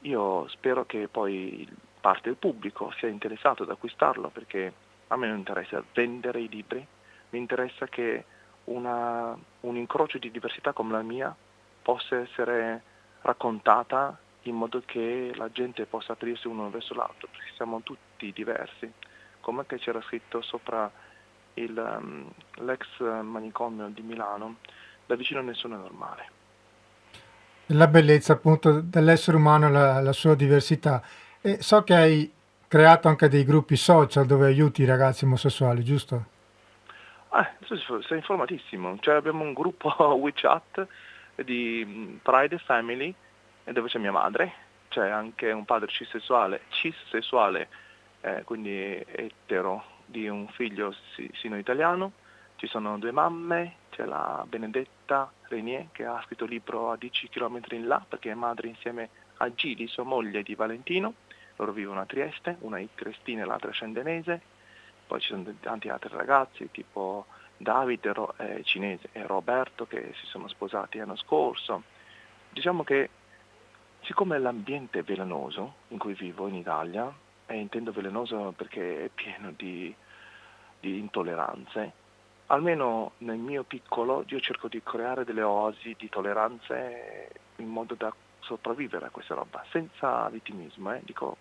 [0.00, 1.64] io spero che poi
[2.00, 6.86] parte del pubblico sia interessato ad acquistarlo perché a me non interessa vendere i libri,
[7.30, 8.24] mi interessa che
[8.64, 11.34] una, un incrocio di diversità come la mia
[11.82, 12.82] possa essere
[13.22, 18.90] raccontata in modo che la gente possa aprirsi uno verso l'altro, perché siamo tutti diversi
[19.40, 20.90] come che c'era scritto sopra
[21.54, 22.30] il, um,
[22.64, 24.56] l'ex manicomio di Milano,
[25.06, 26.28] da vicino nessuno è normale.
[27.66, 31.02] La bellezza appunto dell'essere umano la, la, sua diversità.
[31.40, 32.32] E so che hai
[32.70, 36.24] creato anche dei gruppi social dove aiuti i ragazzi omosessuali, giusto?
[37.30, 38.96] Ah, sei informatissimo.
[39.00, 40.86] Cioè, abbiamo un gruppo WeChat
[41.44, 43.12] di mm, Pride Family
[43.64, 44.52] dove c'è mia madre,
[44.86, 47.68] c'è anche un padre cisessuale, cisessuale
[48.20, 50.94] eh, quindi etero, di un figlio
[51.32, 52.12] sino-italiano.
[52.54, 57.30] Ci sono due mamme, c'è la Benedetta Renier che ha scritto il libro a 10
[57.30, 61.14] km in là perché è madre insieme a Gili, sua moglie di Valentino.
[61.60, 64.40] Loro vivono a Trieste, una è Cristina e l'altra è Scendenese.
[65.06, 67.26] Poi ci sono tanti altri ragazzi tipo
[67.58, 71.82] Davide eh, cinese e Roberto che si sono sposati l'anno scorso.
[72.48, 73.10] Diciamo che
[74.00, 77.12] siccome l'ambiente è velenoso in cui vivo in Italia,
[77.46, 79.94] e intendo velenoso perché è pieno di,
[80.78, 81.92] di intolleranze,
[82.46, 88.14] almeno nel mio piccolo io cerco di creare delle oasi di tolleranze in modo da
[88.38, 91.02] sopravvivere a questa roba, senza vittimismo, eh?
[91.04, 91.36] dico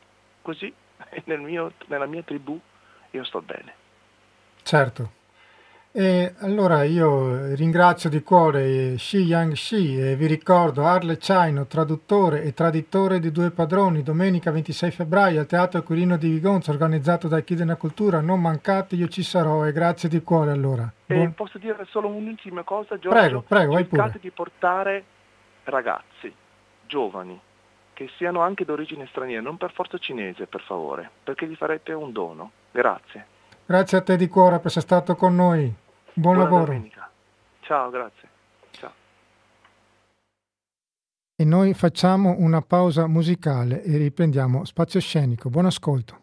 [0.50, 0.74] così
[1.26, 2.60] nel mio, nella mia tribù
[3.12, 3.74] io sto bene.
[4.64, 5.18] Certo.
[5.92, 12.44] E allora io ringrazio di cuore Shi Yang Shi e vi ricordo Arle Chaino, traduttore
[12.44, 17.40] e traditore di Due Padroni, domenica 26 febbraio al Teatro Quirino di Vigonza, organizzato da
[17.42, 18.22] Chi della Cultura.
[18.22, 20.92] Non mancate, io ci sarò e grazie di cuore allora.
[21.08, 21.34] Buon...
[21.34, 23.10] posso dire solo un'ultima cosa, Giorgio?
[23.10, 24.14] Prego, prego, vai pure.
[24.22, 25.04] di portare
[25.64, 26.32] ragazzi,
[26.86, 27.40] giovani,
[28.00, 32.14] che siano anche d'origine straniera, non per forza cinese, per favore, perché gli farete un
[32.14, 32.52] dono.
[32.72, 33.26] Grazie.
[33.66, 35.64] Grazie a te di cuore per essere stato con noi.
[36.14, 36.66] Buon Buona lavoro.
[36.68, 37.12] domenica.
[37.60, 38.30] Ciao, grazie.
[38.72, 38.92] Ciao.
[41.36, 45.50] E noi facciamo una pausa musicale e riprendiamo Spazio Scenico.
[45.50, 46.22] Buon ascolto.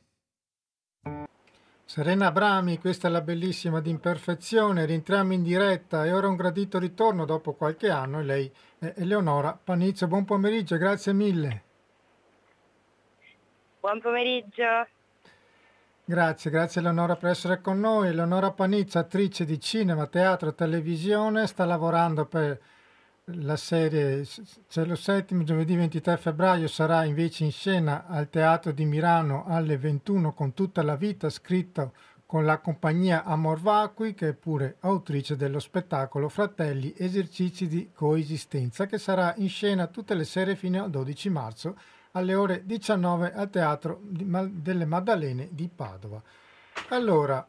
[1.85, 7.27] Serena Abrami, questa è la bellissima d'imperfezione, rientriamo in diretta e ora un gradito ritorno
[7.27, 10.07] dopo qualche anno e lei è Eleonora Panizio.
[10.07, 11.65] Buon pomeriggio, grazie mille.
[13.87, 14.89] Buon pomeriggio.
[16.05, 18.09] Grazie, grazie Eleonora per essere con noi.
[18.09, 22.61] Eleonora Panizio, attrice di cinema, teatro, televisione, sta lavorando per
[23.27, 24.27] la serie
[24.67, 30.33] Cielo Settimo, giovedì 23 febbraio sarà invece in scena al Teatro di Milano alle 21
[30.33, 31.93] con tutta la vita, scritto
[32.27, 38.87] con la compagnia Amor Vacui, che è pure autrice dello spettacolo Fratelli Esercizi di Coesistenza,
[38.87, 41.77] che sarà in scena tutte le sere fino al 12 marzo
[42.17, 46.21] alle ore 19 al Teatro delle Maddalene di Padova.
[46.89, 47.47] Allora,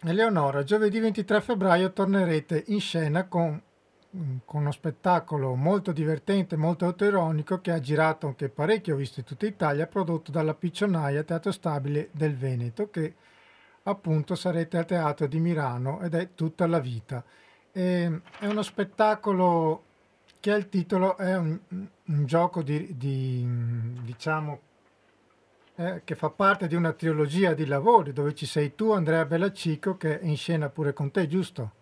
[0.00, 3.60] Eleonora, giovedì 23 febbraio tornerete in scena con
[4.44, 9.44] con uno spettacolo molto divertente, molto autoironico che ha girato anche parecchio, visto in tutta
[9.44, 13.14] Italia, prodotto dalla Piccionaia Teatro Stabile del Veneto, che
[13.82, 17.22] appunto sarete al Teatro di Milano ed è tutta la vita.
[17.70, 19.84] E, è uno spettacolo
[20.50, 23.44] ha il titolo, è un, un gioco di, di
[24.02, 24.60] diciamo,
[25.76, 29.96] eh, che fa parte di una trilogia di lavori dove ci sei tu, Andrea Bellaccico,
[29.96, 31.72] che è in scena pure con te, giusto?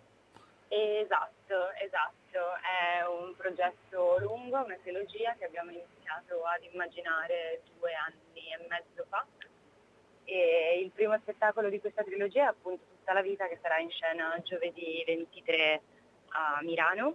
[0.69, 2.15] Esatto, esatto.
[2.61, 9.05] È un progetto lungo, una trilogia che abbiamo iniziato ad immaginare due anni e mezzo
[9.09, 9.25] fa.
[10.25, 13.89] E il primo spettacolo di questa trilogia è appunto Tutta la vita che sarà in
[13.89, 15.81] scena giovedì 23
[16.31, 17.15] a Milano.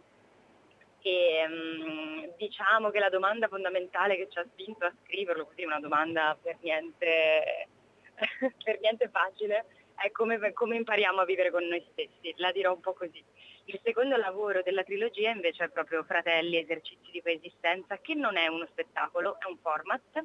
[1.02, 6.38] E diciamo che la domanda fondamentale che ci ha spinto a scriverlo, così una domanda
[6.42, 7.68] per niente,
[8.64, 12.34] per niente facile, è come, come impariamo a vivere con noi stessi.
[12.38, 13.24] La dirò un po' così.
[13.66, 18.48] Il secondo lavoro della trilogia invece è proprio Fratelli, esercizi di coesistenza, che non è
[18.48, 20.24] uno spettacolo, è un format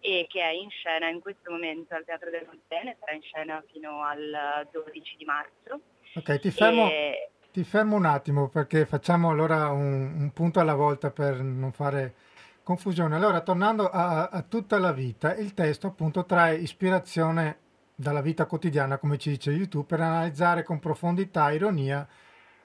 [0.00, 3.64] e che è in scena in questo momento al Teatro delle Montene, sarà in scena
[3.72, 5.80] fino al 12 di marzo.
[6.14, 7.30] Ok, ti fermo, e...
[7.56, 12.12] ti fermo un attimo perché facciamo allora un, un, punto alla volta per non fare
[12.62, 13.16] confusione.
[13.16, 17.56] Allora, tornando a, a tutta la vita, il testo appunto trae ispirazione
[17.94, 22.06] dalla vita quotidiana, come ci dice YouTube, per analizzare con profondità, ironia,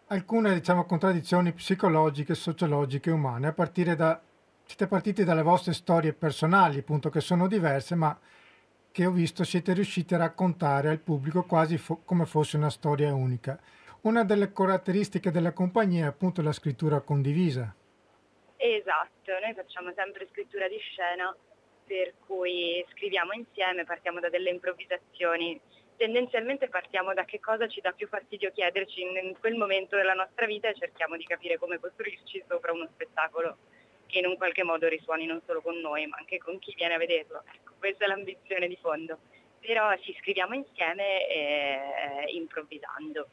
[0.07, 4.19] alcune diciamo, contraddizioni psicologiche, sociologiche e umane, a partire da,
[4.65, 8.19] siete partiti dalle vostre storie personali, appunto, che sono diverse, ma
[8.91, 13.13] che ho visto siete riusciti a raccontare al pubblico quasi fo- come fosse una storia
[13.13, 13.57] unica.
[14.01, 17.73] Una delle caratteristiche della compagnia è appunto la scrittura condivisa.
[18.57, 21.35] Esatto, noi facciamo sempre scrittura di scena,
[21.85, 25.59] per cui scriviamo insieme, partiamo da delle improvvisazioni
[26.01, 30.47] tendenzialmente partiamo da che cosa ci dà più fastidio chiederci in quel momento della nostra
[30.47, 33.55] vita e cerchiamo di capire come costruirci sopra uno spettacolo
[34.07, 36.95] che in un qualche modo risuoni non solo con noi ma anche con chi viene
[36.95, 37.43] a vederlo.
[37.53, 39.19] Ecco, questa è l'ambizione di fondo.
[39.59, 43.27] Però ci scriviamo insieme eh, improvvisando.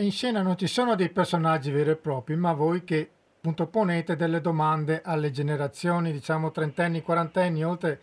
[0.00, 4.14] In scena non ci sono dei personaggi veri e propri, ma voi che appunto ponete
[4.14, 8.00] delle domande alle generazioni, diciamo trentenni, quarantenni, oltre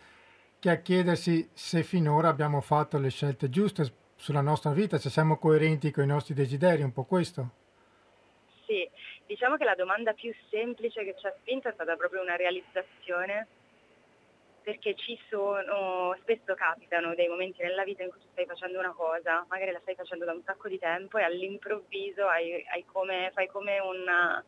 [0.58, 5.38] che a chiedersi se finora abbiamo fatto le scelte giuste sulla nostra vita, se siamo
[5.38, 7.50] coerenti con i nostri desideri, un po' questo?
[8.66, 8.86] Sì,
[9.24, 13.46] diciamo che la domanda più semplice che ci ha spinto è stata proprio una realizzazione
[14.66, 18.90] perché ci sono, spesso capitano dei momenti nella vita in cui tu stai facendo una
[18.90, 23.30] cosa, magari la stai facendo da un sacco di tempo e all'improvviso hai, hai come,
[23.32, 24.44] fai come una,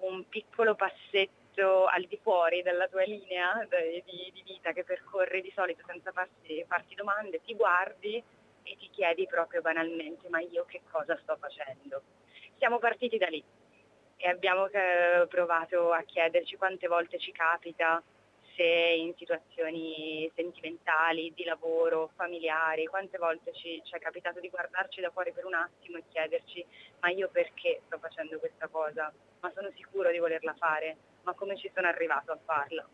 [0.00, 3.66] un piccolo passetto al di fuori della tua linea
[4.04, 8.22] di, di vita che percorri di solito senza farti, farti domande, ti guardi
[8.62, 12.02] e ti chiedi proprio banalmente ma io che cosa sto facendo?
[12.58, 13.42] Siamo partiti da lì
[14.18, 18.02] e abbiamo eh, provato a chiederci quante volte ci capita
[18.60, 25.00] se in situazioni sentimentali, di lavoro, familiari, quante volte ci, ci, è capitato di guardarci
[25.00, 26.62] da fuori per un attimo e chiederci
[27.00, 29.10] ma io perché sto facendo questa cosa?
[29.40, 30.94] Ma sono sicuro di volerla fare?
[31.22, 32.86] Ma come ci sono arrivato a farla?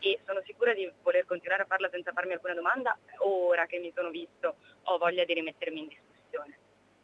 [0.00, 3.92] E sono sicura di voler continuare a farla senza farmi alcuna domanda ora che mi
[3.94, 6.58] sono visto ho voglia di rimettermi in discussione.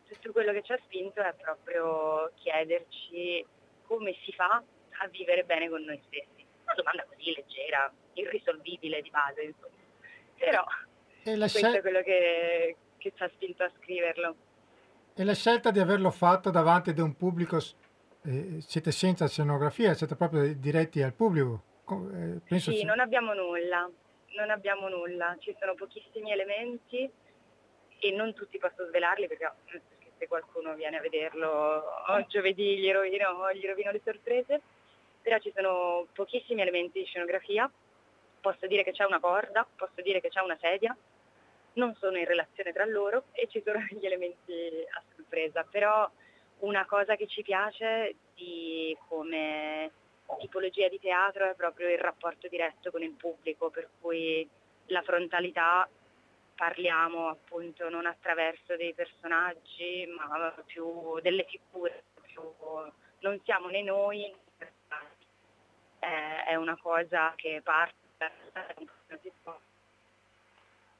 [0.08, 3.46] Tutto quello che ci ha spinto è proprio chiederci
[3.86, 4.60] come si fa
[4.98, 9.80] a vivere bene con noi stessi una domanda così leggera, irrisolvibile di base, insomma.
[10.36, 10.64] Però
[11.22, 14.36] questo scel- è quello che, che ci ha spinto a scriverlo.
[15.14, 17.58] E la scelta di averlo fatto davanti ad un pubblico,
[18.24, 21.64] eh, siete senza scenografia, siete proprio diretti al pubblico?
[21.90, 23.88] eh, penso Sì, ci- non abbiamo nulla,
[24.36, 27.10] non abbiamo nulla, ci sono pochissimi elementi
[27.98, 32.90] e non tutti posso svelarli perché, perché se qualcuno viene a vederlo oh, giovedì gli
[32.90, 34.60] rovino, gli rovino le sorprese,
[35.22, 37.70] però ci sono pochissimi elementi di scenografia,
[38.40, 40.94] posso dire che c'è una corda, posso dire che c'è una sedia,
[41.74, 44.52] non sono in relazione tra loro e ci sono gli elementi
[44.90, 46.10] a sorpresa, però
[46.60, 49.90] una cosa che ci piace di come
[50.38, 54.48] tipologia di teatro è proprio il rapporto diretto con il pubblico, per cui
[54.86, 55.88] la frontalità
[56.54, 62.40] parliamo appunto non attraverso dei personaggi, ma più delle figure, più-
[63.20, 64.32] non siamo né noi.
[66.02, 67.94] È, è una cosa che parte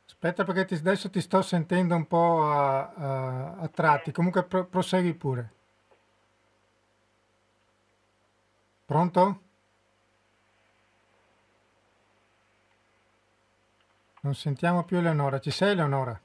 [0.06, 4.66] Aspetta perché ti- adesso ti sto sentendo un po' a, a- a tratti, comunque pro-
[4.66, 5.52] prosegui pure.
[8.86, 9.40] Pronto?
[14.20, 16.20] Non sentiamo più Eleonora, ci sei Eleonora?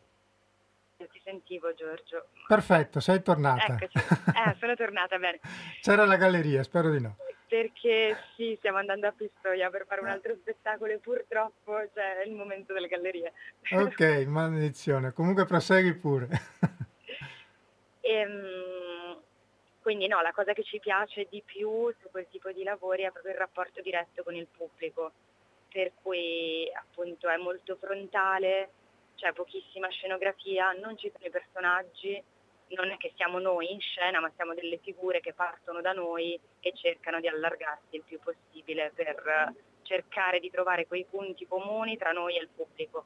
[0.97, 2.27] Io ti sentivo Giorgio.
[2.47, 3.73] Perfetto, sei tornata.
[3.73, 5.39] Eccoci, eh, sono tornata bene.
[5.81, 7.15] C'era la galleria, spero di no.
[7.47, 12.33] Perché sì, stiamo andando a Pistoia per fare un altro spettacolo e purtroppo c'è il
[12.33, 13.31] momento delle gallerie.
[13.71, 16.27] Ok, maledizione, comunque prosegui pure.
[18.07, 19.21] Ehm,
[19.81, 23.11] quindi no, la cosa che ci piace di più su quel tipo di lavori è
[23.11, 25.11] proprio il rapporto diretto con il pubblico,
[25.69, 28.69] per cui appunto è molto frontale,
[29.15, 32.23] c'è pochissima scenografia, non ci sono i personaggi,
[32.75, 36.39] non è che siamo noi in scena, ma siamo delle figure che partono da noi
[36.59, 39.53] e cercano di allargarsi il più possibile per eh,
[39.83, 43.05] cercare di trovare quei punti comuni tra noi e il pubblico.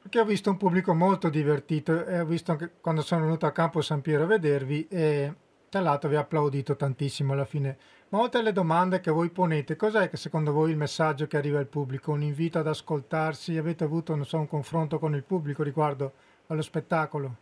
[0.00, 3.52] Perché ho visto un pubblico molto divertito e ho visto anche quando sono venuto a
[3.52, 5.32] Campo San Piero a vedervi e
[5.68, 7.78] tra l'altro vi ha applaudito tantissimo alla fine.
[8.10, 11.58] Ma oltre alle domande che voi ponete, cos'è che secondo voi il messaggio che arriva
[11.58, 12.12] al pubblico?
[12.12, 13.56] Un invito ad ascoltarsi?
[13.56, 16.12] Avete avuto, so, un confronto con il pubblico riguardo
[16.48, 17.36] allo spettacolo?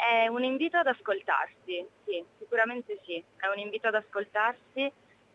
[0.00, 4.90] È un invito ad ascoltarsi, sì, sicuramente sì, è un invito ad ascoltarsi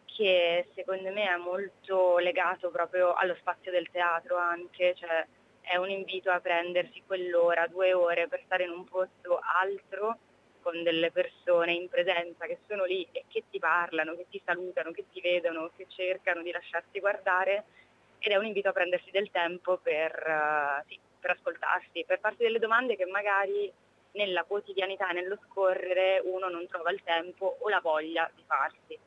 [0.06, 5.24] che secondo me è molto legato proprio allo spazio del teatro anche, cioè
[5.62, 10.18] è un invito a prendersi quell'ora, due ore per stare in un posto altro
[10.62, 14.90] con delle persone in presenza che sono lì e che ti parlano, che ti salutano,
[14.90, 17.66] che ti vedono, che cercano di lasciarsi guardare.
[18.18, 22.42] Ed è un invito a prendersi del tempo per, eh, sì, per ascoltarsi, per farsi
[22.42, 23.72] delle domande che magari
[24.16, 28.98] nella quotidianità, nello scorrere, uno non trova il tempo o la voglia di farsi.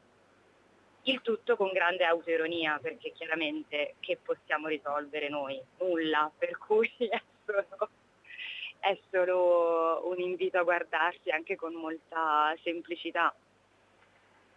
[1.03, 5.61] Il tutto con grande autoironia, perché chiaramente che possiamo risolvere noi?
[5.79, 7.89] Nulla, per cui è solo,
[8.79, 13.35] è solo un invito a guardarsi anche con molta semplicità.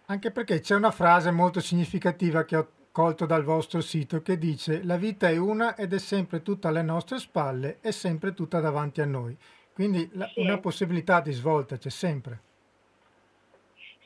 [0.05, 4.83] Anche perché c'è una frase molto significativa che ho colto dal vostro sito che dice
[4.83, 8.99] la vita è una ed è sempre tutta alle nostre spalle e sempre tutta davanti
[8.99, 9.37] a noi.
[9.73, 10.41] Quindi la- Sì.
[10.41, 12.39] una possibilità di svolta c'è sempre.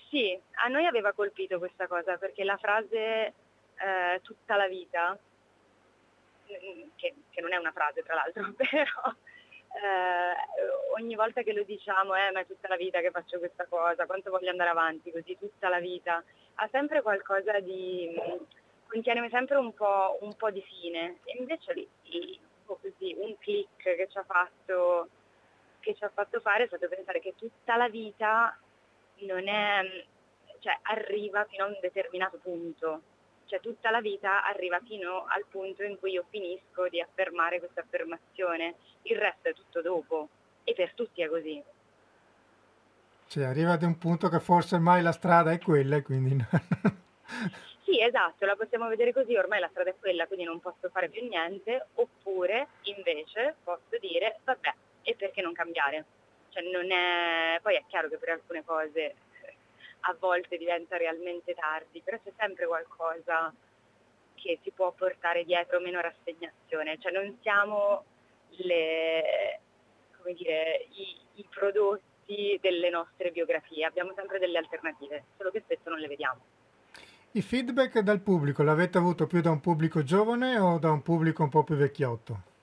[0.09, 3.34] Sì, a noi aveva colpito questa cosa perché la frase
[3.78, 5.18] eh, tutta la vita,
[6.51, 9.13] mm, che, che non è una frase tra l'altro, però
[9.76, 10.36] eh,
[10.97, 14.05] ogni volta che lo diciamo, eh, ma è tutta la vita che faccio questa cosa,
[14.05, 16.24] quanto voglio andare avanti così, tutta la vita,
[16.55, 18.16] ha sempre qualcosa di,
[18.88, 21.18] contiene sempre un po', un po' di fine.
[21.26, 25.09] E invece lì, lì, un po' così, un click che ci ha fatto
[25.86, 28.57] che ci ha fatto fare è stato pensare che tutta la vita
[29.19, 30.03] non è,
[30.59, 33.01] cioè arriva fino a un determinato punto,
[33.45, 37.81] cioè tutta la vita arriva fino al punto in cui io finisco di affermare questa
[37.81, 38.73] affermazione,
[39.03, 40.29] il resto è tutto dopo.
[40.67, 41.61] E per tutti è così.
[43.27, 46.36] Cioè, arriva ad un punto che forse ormai la strada è quella e quindi...
[47.83, 51.07] Sì, esatto, la possiamo vedere così, ormai la strada è quella, quindi non posso fare
[51.09, 54.73] più niente, oppure invece posso dire, vabbè,
[55.06, 56.03] e perché non cambiare?
[56.49, 57.60] Cioè non è...
[57.62, 59.16] Poi è chiaro che per alcune cose eh,
[60.01, 63.53] a volte diventa realmente tardi, però c'è sempre qualcosa
[64.34, 68.03] che ti può portare dietro meno rassegnazione, cioè non siamo
[68.58, 69.60] le,
[70.18, 75.89] come dire, i, i prodotti delle nostre biografie, abbiamo sempre delle alternative, solo che spesso
[75.89, 76.41] non le vediamo.
[77.32, 81.43] I feedback dal pubblico l'avete avuto più da un pubblico giovane o da un pubblico
[81.43, 82.53] un po' più vecchiotto?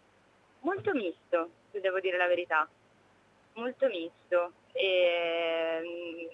[0.61, 1.51] Molto misto,
[1.83, 2.67] devo dire la verità,
[3.55, 4.53] molto misto.
[4.73, 6.29] E,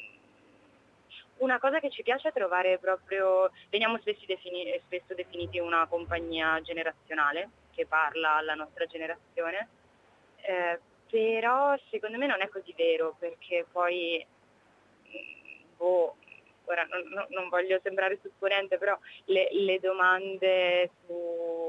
[1.38, 6.60] una cosa che ci piace è trovare proprio, veniamo spesso, defini- spesso definiti una compagnia
[6.62, 9.68] generazionale che parla alla nostra generazione,
[10.42, 14.24] eh, però secondo me non è così vero perché poi
[15.76, 16.16] boh,
[16.64, 21.67] ora non, non voglio sembrare supponente, però le, le domande su,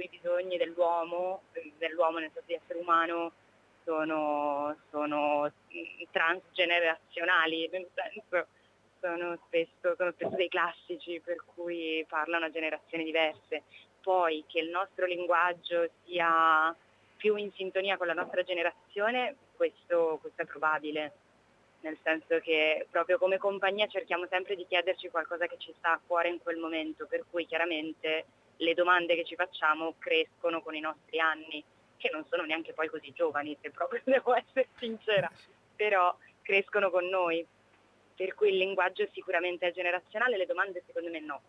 [0.00, 1.42] sui bisogni dell'uomo,
[1.76, 3.32] dell'uomo nel senso di essere umano,
[3.84, 5.52] sono, sono
[6.10, 8.46] transgenerazionali, nel senso
[9.00, 13.62] sono spesso, sono spesso dei classici per cui parlano a generazioni diverse.
[14.00, 16.74] Poi che il nostro linguaggio sia
[17.16, 21.12] più in sintonia con la nostra generazione, questo, questo è probabile,
[21.80, 26.00] nel senso che proprio come compagnia cerchiamo sempre di chiederci qualcosa che ci sta a
[26.06, 28.24] cuore in quel momento, per cui chiaramente
[28.60, 31.62] le domande che ci facciamo crescono con i nostri anni,
[31.96, 35.30] che non sono neanche poi così giovani, se proprio devo essere sincera,
[35.76, 37.46] però crescono con noi,
[38.14, 41.40] per cui il linguaggio sicuramente è generazionale, le domande secondo me no.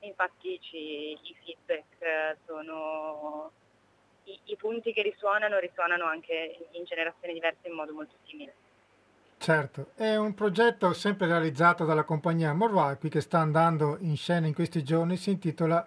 [0.00, 3.50] Infatti ci, i feedback sono
[4.24, 8.54] i, i punti che risuonano risuonano anche in generazioni diverse in modo molto simile.
[9.38, 14.54] Certo, è un progetto sempre realizzato dalla compagnia Morvacqui che sta andando in scena in
[14.54, 15.84] questi giorni, si intitola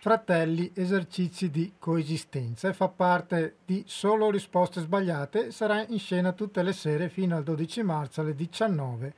[0.00, 6.62] Fratelli esercizi di coesistenza e fa parte di Solo risposte sbagliate, sarà in scena tutte
[6.62, 9.14] le sere fino al 12 marzo alle 19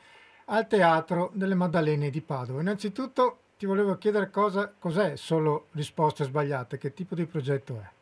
[0.46, 2.62] al Teatro delle Maddalene di Padova.
[2.62, 7.99] Innanzitutto ti volevo chiedere cosa, cos'è Solo risposte sbagliate, che tipo di progetto è?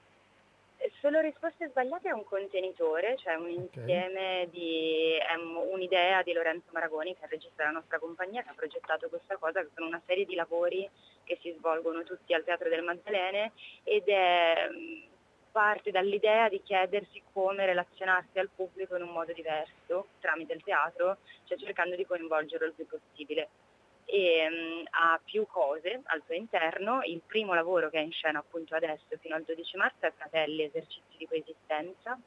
[1.01, 4.51] Solo risposte sbagliate è un contenitore, cioè un insieme okay.
[4.51, 8.55] di è un'idea di Lorenzo Maragoni, che è il regista della nostra compagnia, che ha
[8.55, 10.88] progettato questa cosa, che sono una serie di lavori
[11.22, 13.53] che si svolgono tutti al Teatro delle Maddalene
[13.84, 14.68] ed è
[15.53, 21.18] parte dall'idea di chiedersi come relazionarsi al pubblico in un modo diverso tramite il teatro,
[21.44, 23.49] cioè cercando di coinvolgerlo il più possibile
[24.11, 27.03] e um, ha più cose al suo interno.
[27.03, 30.63] Il primo lavoro che è in scena appunto adesso fino al 12 marzo è Fratelli,
[30.63, 32.19] esercizi di coesistenza.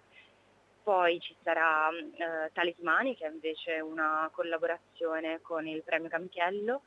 [0.83, 6.81] Poi ci sarà uh, Talismani che è invece una collaborazione con il premio Campiello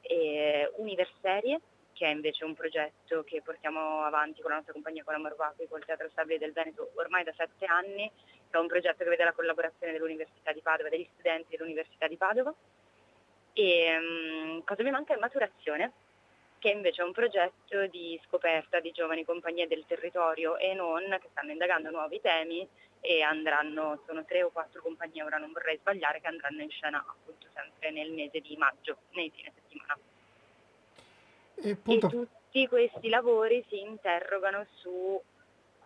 [0.00, 1.60] e Universerie
[1.92, 5.64] che è invece un progetto che portiamo avanti con la nostra compagnia con la Morvaco
[5.68, 8.10] col Teatro Stabile del Veneto ormai da sette anni,
[8.48, 12.54] è un progetto che vede la collaborazione dell'Università di Padova, degli studenti dell'Università di Padova
[13.52, 15.92] e um, cosa mi manca è maturazione,
[16.58, 21.28] che invece è un progetto di scoperta di giovani compagnie del territorio e non, che
[21.30, 22.68] stanno indagando nuovi temi
[23.00, 26.98] e andranno, sono tre o quattro compagnie, ora non vorrei sbagliare, che andranno in scena
[26.98, 29.98] appunto sempre nel mese di maggio, nei fine settimana.
[31.62, 35.20] E, e tutti questi lavori si interrogano su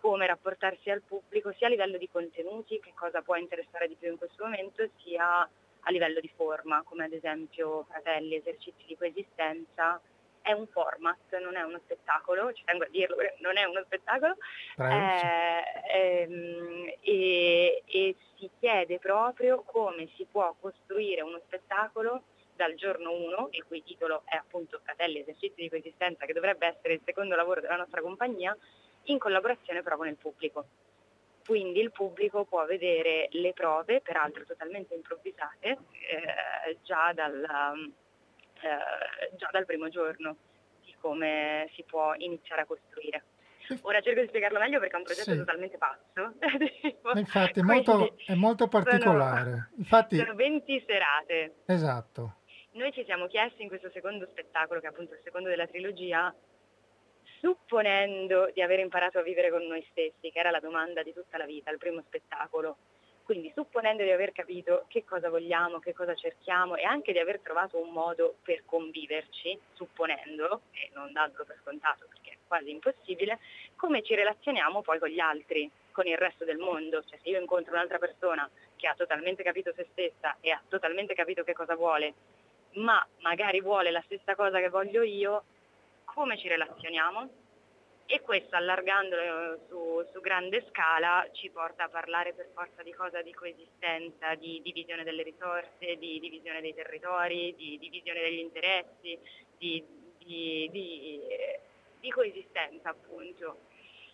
[0.01, 4.11] come rapportarsi al pubblico sia a livello di contenuti, che cosa può interessare di più
[4.11, 5.49] in questo momento, sia
[5.85, 10.01] a livello di forma, come ad esempio Fratelli, esercizi di coesistenza,
[10.41, 14.37] è un format, non è uno spettacolo, ci tengo a dirlo, non è uno spettacolo,
[14.77, 22.23] eh, ehm, e, e si chiede proprio come si può costruire uno spettacolo
[22.55, 26.93] dal giorno 1, il cui titolo è appunto Fratelli esercizi di coesistenza, che dovrebbe essere
[26.93, 28.55] il secondo lavoro della nostra compagnia,
[29.05, 30.67] in collaborazione però con il pubblico
[31.45, 37.43] quindi il pubblico può vedere le prove, peraltro totalmente improvvisate, eh, già, dal,
[38.61, 40.35] eh, già, dal, primo giorno
[40.83, 43.23] di come si può iniziare a costruire.
[43.81, 45.37] Ora cerco di spiegarlo meglio perché è un progetto sì.
[45.37, 46.33] totalmente pazzo.
[47.17, 49.51] Infatti è molto, è molto particolare.
[49.51, 51.55] Sono, Infatti, sono 20 serate.
[51.65, 52.37] Esatto.
[52.71, 56.33] Noi ci siamo chiesti in questo secondo spettacolo, che è appunto il secondo della trilogia,
[57.45, 61.37] supponendo di aver imparato a vivere con noi stessi, che era la domanda di tutta
[61.37, 62.75] la vita, il primo spettacolo,
[63.23, 67.41] quindi supponendo di aver capito che cosa vogliamo, che cosa cerchiamo e anche di aver
[67.41, 73.37] trovato un modo per conviverci, supponendo, e non dandolo per scontato perché è quasi impossibile,
[73.75, 77.03] come ci relazioniamo poi con gli altri, con il resto del mondo.
[77.03, 81.13] Cioè se io incontro un'altra persona che ha totalmente capito se stessa e ha totalmente
[81.13, 82.13] capito che cosa vuole,
[82.73, 85.43] ma magari vuole la stessa cosa che voglio io,
[86.15, 87.29] come ci relazioniamo?
[88.07, 93.21] E questo allargandolo su, su, grande scala ci porta a parlare per forza di cosa?
[93.21, 99.19] Di coesistenza, di divisione delle risorse, di divisione dei territori, di divisione degli interessi,
[99.57, 99.83] di,
[100.17, 101.19] di, di,
[101.99, 103.57] di coesistenza appunto.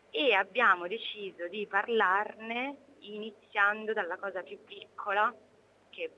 [0.09, 5.31] E abbiamo deciso di parlarne iniziando dalla cosa più piccola
[5.89, 6.09] che,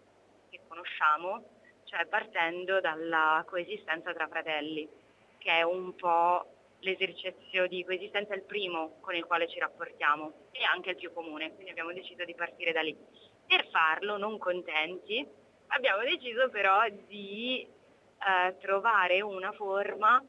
[0.50, 1.44] che conosciamo,
[1.84, 5.02] cioè partendo dalla coesistenza tra fratelli
[5.44, 6.48] che è un po'
[6.80, 11.54] l'esercizio di coesistenza, il primo con il quale ci rapportiamo e anche il più comune,
[11.54, 12.98] quindi abbiamo deciso di partire da lì.
[13.46, 15.26] Per farlo, non contenti,
[15.68, 20.24] abbiamo deciso però di eh, trovare una forma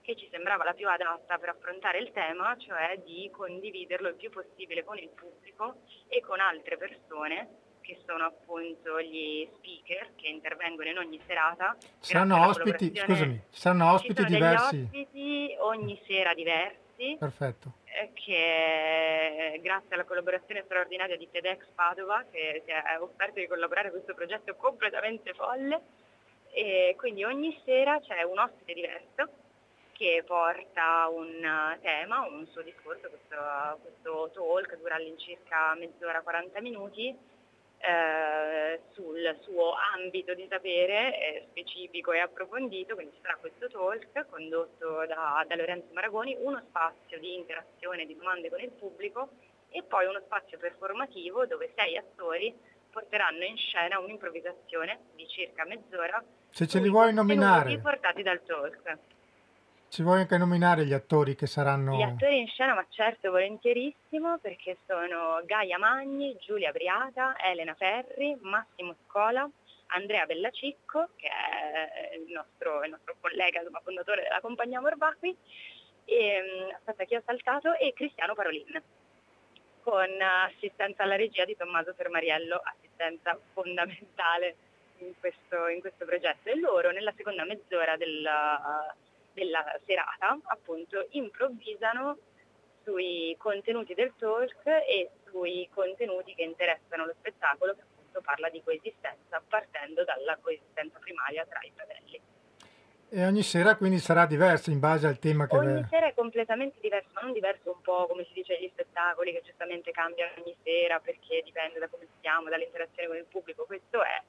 [0.00, 4.30] che ci sembrava la più adatta per affrontare il tema, cioè di condividerlo il più
[4.30, 7.61] possibile con il pubblico e con altre persone
[7.92, 11.76] che sono appunto gli speaker che intervengono in ogni serata.
[12.00, 14.76] Saranno ospiti, scusami, saranno ospiti diversi.
[14.76, 17.16] Degli ospiti ogni sera diversi.
[17.18, 17.72] Perfetto.
[17.84, 23.88] Eh, che grazie alla collaborazione straordinaria di TEDx Padova che si è offerto di collaborare
[23.88, 25.80] a questo progetto completamente folle
[26.52, 29.28] e quindi ogni sera c'è un ospite diverso
[29.92, 37.14] che porta un tema, un suo discorso, questo, questo talk dura all'incirca mezz'ora, 40 minuti
[37.82, 44.26] eh, sul suo ambito di sapere eh, specifico e approfondito, quindi ci sarà questo talk
[44.30, 49.30] condotto da, da Lorenzo Maragoni, uno spazio di interazione, di domande con il pubblico
[49.70, 52.54] e poi uno spazio performativo dove sei attori
[52.90, 56.22] porteranno in scena un'improvvisazione di circa mezz'ora.
[56.50, 57.78] Se ce li vuoi nominare.
[57.78, 58.98] portati dal talk.
[59.92, 61.94] Ci vuoi anche nominare gli attori che saranno...
[61.98, 68.34] Gli attori in scena, ma certo volentierissimo, perché sono Gaia Magni, Giulia Briata, Elena Ferri,
[68.40, 69.46] Massimo Scola,
[69.88, 75.36] Andrea Bellacicco, che è il nostro, il nostro collega, insomma, fondatore della compagnia Morbacqui,
[76.06, 78.82] e, mm, aspetta chi ho saltato, e Cristiano Parolin,
[79.82, 84.56] con assistenza alla regia di Tommaso Fermariello, assistenza fondamentale
[85.00, 86.48] in questo, in questo progetto.
[86.48, 88.26] E loro nella seconda mezz'ora del
[89.32, 92.18] della serata appunto improvvisano
[92.82, 98.62] sui contenuti del talk e sui contenuti che interessano lo spettacolo che appunto parla di
[98.62, 102.20] coesistenza partendo dalla coesistenza primaria tra i fratelli.
[103.14, 105.56] E ogni sera quindi sarà diverso in base al tema che...
[105.56, 109.32] Ogni sera è completamente diverso, ma non diverso un po' come si dice gli spettacoli
[109.32, 113.66] che giustamente cambiano ogni sera perché dipende da come stiamo, dall'interazione con il pubblico.
[113.66, 114.22] Questo è,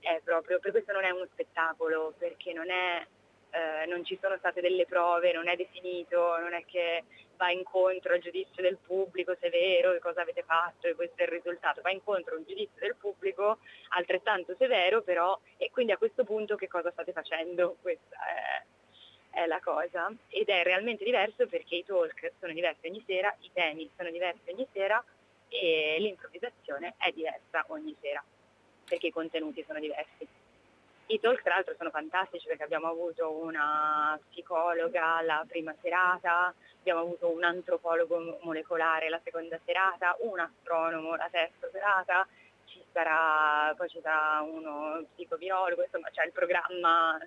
[0.00, 3.06] è proprio, per questo non è uno spettacolo, perché non è
[3.54, 7.04] eh, non ci sono state delle prove, non è definito, non è che
[7.36, 11.20] va incontro al giudizio del pubblico se è vero, che cosa avete fatto e questo
[11.20, 13.58] è il risultato, va incontro al giudizio del pubblico
[13.90, 17.76] altrettanto severo però e quindi a questo punto che cosa state facendo?
[17.80, 18.16] Questa
[19.30, 23.34] è, è la cosa ed è realmente diverso perché i talk sono diversi ogni sera,
[23.40, 25.02] i temi sono diversi ogni sera
[25.48, 28.22] e l'improvvisazione è diversa ogni sera
[28.84, 30.26] perché i contenuti sono diversi.
[31.06, 37.00] I talk tra l'altro sono fantastici perché abbiamo avuto una psicologa la prima serata, abbiamo
[37.00, 42.26] avuto un antropologo molecolare la seconda serata, un astronomo la terza serata,
[42.64, 47.18] ci sarà, poi ci sarà uno psicobiologo, insomma c'è il programma,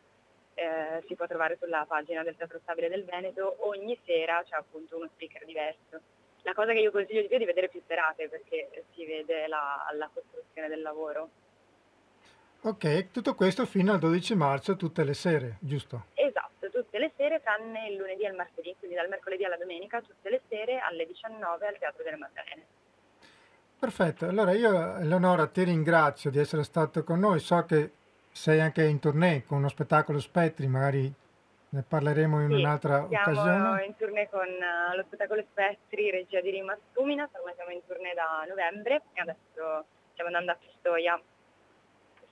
[0.55, 4.97] eh, si può trovare sulla pagina del Teatro Stabile del Veneto, ogni sera c'è appunto
[4.97, 6.01] uno speaker diverso.
[6.41, 9.47] La cosa che io consiglio di più è di vedere più serate perché si vede
[9.47, 11.29] la, la costruzione del lavoro.
[12.61, 16.05] Ok, tutto questo fino al 12 marzo, tutte le sere, giusto?
[16.15, 20.01] Esatto, tutte le sere, tranne il lunedì e il martedì, quindi dal mercoledì alla domenica,
[20.01, 22.65] tutte le sere alle 19 al Teatro delle Maddalene.
[23.79, 27.91] Perfetto, allora io Eleonora ti ringrazio di essere stato con noi, so che
[28.31, 31.13] sei anche in tournée con uno spettacolo Spettri, magari
[31.69, 33.51] ne parleremo in sì, un'altra occasione.
[33.51, 38.15] Siamo in tournée con uh, lo spettacolo Spettri, regia di Rima Stumina, siamo in tournée
[38.15, 41.21] da novembre e adesso stiamo andando a Pistoia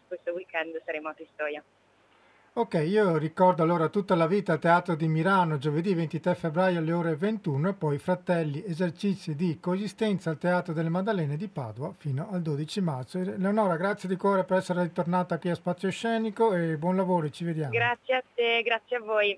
[0.07, 1.63] questo weekend saremo a Pistoia.
[2.57, 7.15] Ok, io ricordo allora tutta la vita Teatro di Milano, giovedì 23 febbraio alle ore
[7.17, 12.41] 21 e poi Fratelli, esercizi di coesistenza al Teatro delle Maddalene di Padova fino al
[12.41, 13.19] 12 marzo.
[13.19, 17.43] Leonora, grazie di cuore per essere ritornata qui a Spazio Scenico e buon lavoro, ci
[17.43, 17.71] vediamo.
[17.71, 19.37] Grazie a te, grazie a voi.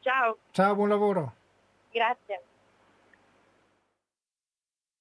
[0.00, 0.38] Ciao.
[0.50, 1.34] Ciao, buon lavoro.
[1.92, 2.42] Grazie.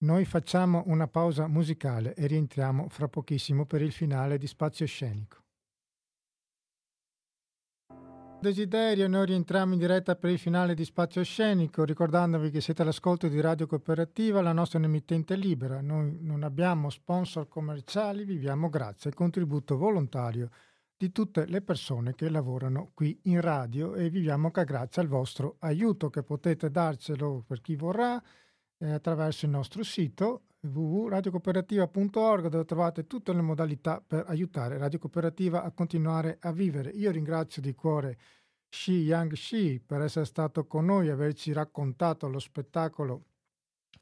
[0.02, 5.44] Noi facciamo una pausa musicale e rientriamo fra pochissimo per il finale di Spazio Scenico.
[8.40, 13.28] Desiderio, noi rientriamo in diretta per il finale di Spazio Scenico, ricordandovi che siete all'ascolto
[13.28, 15.82] di Radio Cooperativa, la nostra emittente libera.
[15.82, 20.50] Noi non abbiamo sponsor commerciali, viviamo grazie al contributo volontario
[20.96, 25.58] di tutte le persone che lavorano qui in radio e viviamo anche grazie al vostro
[25.60, 28.24] aiuto che potete darcelo per chi vorrà
[28.80, 35.64] eh, attraverso il nostro sito www.radiocooperativa.org dove trovate tutte le modalità per aiutare Radio Cooperativa
[35.64, 36.90] a continuare a vivere.
[36.92, 38.18] Io ringrazio di cuore
[38.68, 43.26] Shi Yang Shi per essere stato con noi e averci raccontato lo spettacolo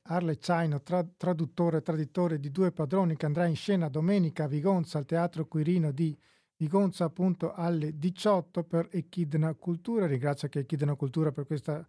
[0.10, 4.48] Arle Chino, tra- traduttore e traditore di due padroni che andrà in scena domenica a
[4.48, 6.18] Vigonza al Teatro Quirino di
[6.56, 10.08] Vigonza appunto alle 18 per Echidna Cultura.
[10.08, 11.86] Ringrazio anche Echidna Cultura per questa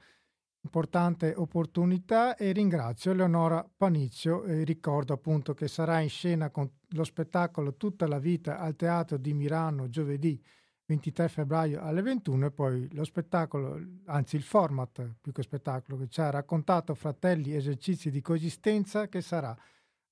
[0.62, 7.04] importante opportunità e ringrazio Eleonora Panizio e ricordo appunto che sarà in scena con lo
[7.04, 10.42] spettacolo Tutta la vita al Teatro di Milano giovedì
[10.88, 16.08] 23 febbraio alle 21 e poi lo spettacolo, anzi il format più che spettacolo che
[16.08, 19.54] ci ha raccontato Fratelli esercizi di coesistenza che sarà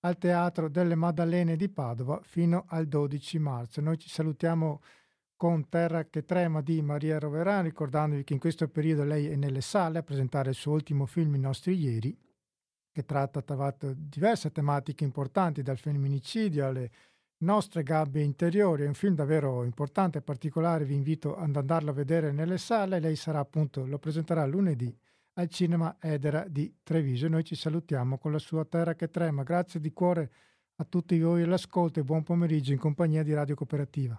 [0.00, 3.80] al Teatro delle Maddalene di Padova fino al 12 marzo.
[3.80, 4.82] Noi ci salutiamo
[5.36, 9.60] con Terra che trema di Maria Roverani, ricordandovi che in questo periodo lei è nelle
[9.60, 12.18] sale a presentare il suo ultimo film I nostri ieri,
[12.90, 13.44] che tratta
[13.94, 16.90] diverse tematiche importanti, dal femminicidio alle
[17.38, 18.84] nostre gabbie interiori.
[18.84, 22.98] È un film davvero importante e particolare, vi invito ad andarlo a vedere nelle sale.
[22.98, 24.96] Lei sarà appunto, lo presenterà lunedì
[25.34, 27.28] al Cinema Edera di Treviso.
[27.28, 29.42] Noi ci salutiamo con la sua terra che trema.
[29.42, 30.32] Grazie di cuore
[30.76, 34.18] a tutti voi all'ascolto e buon pomeriggio in compagnia di Radio Cooperativa.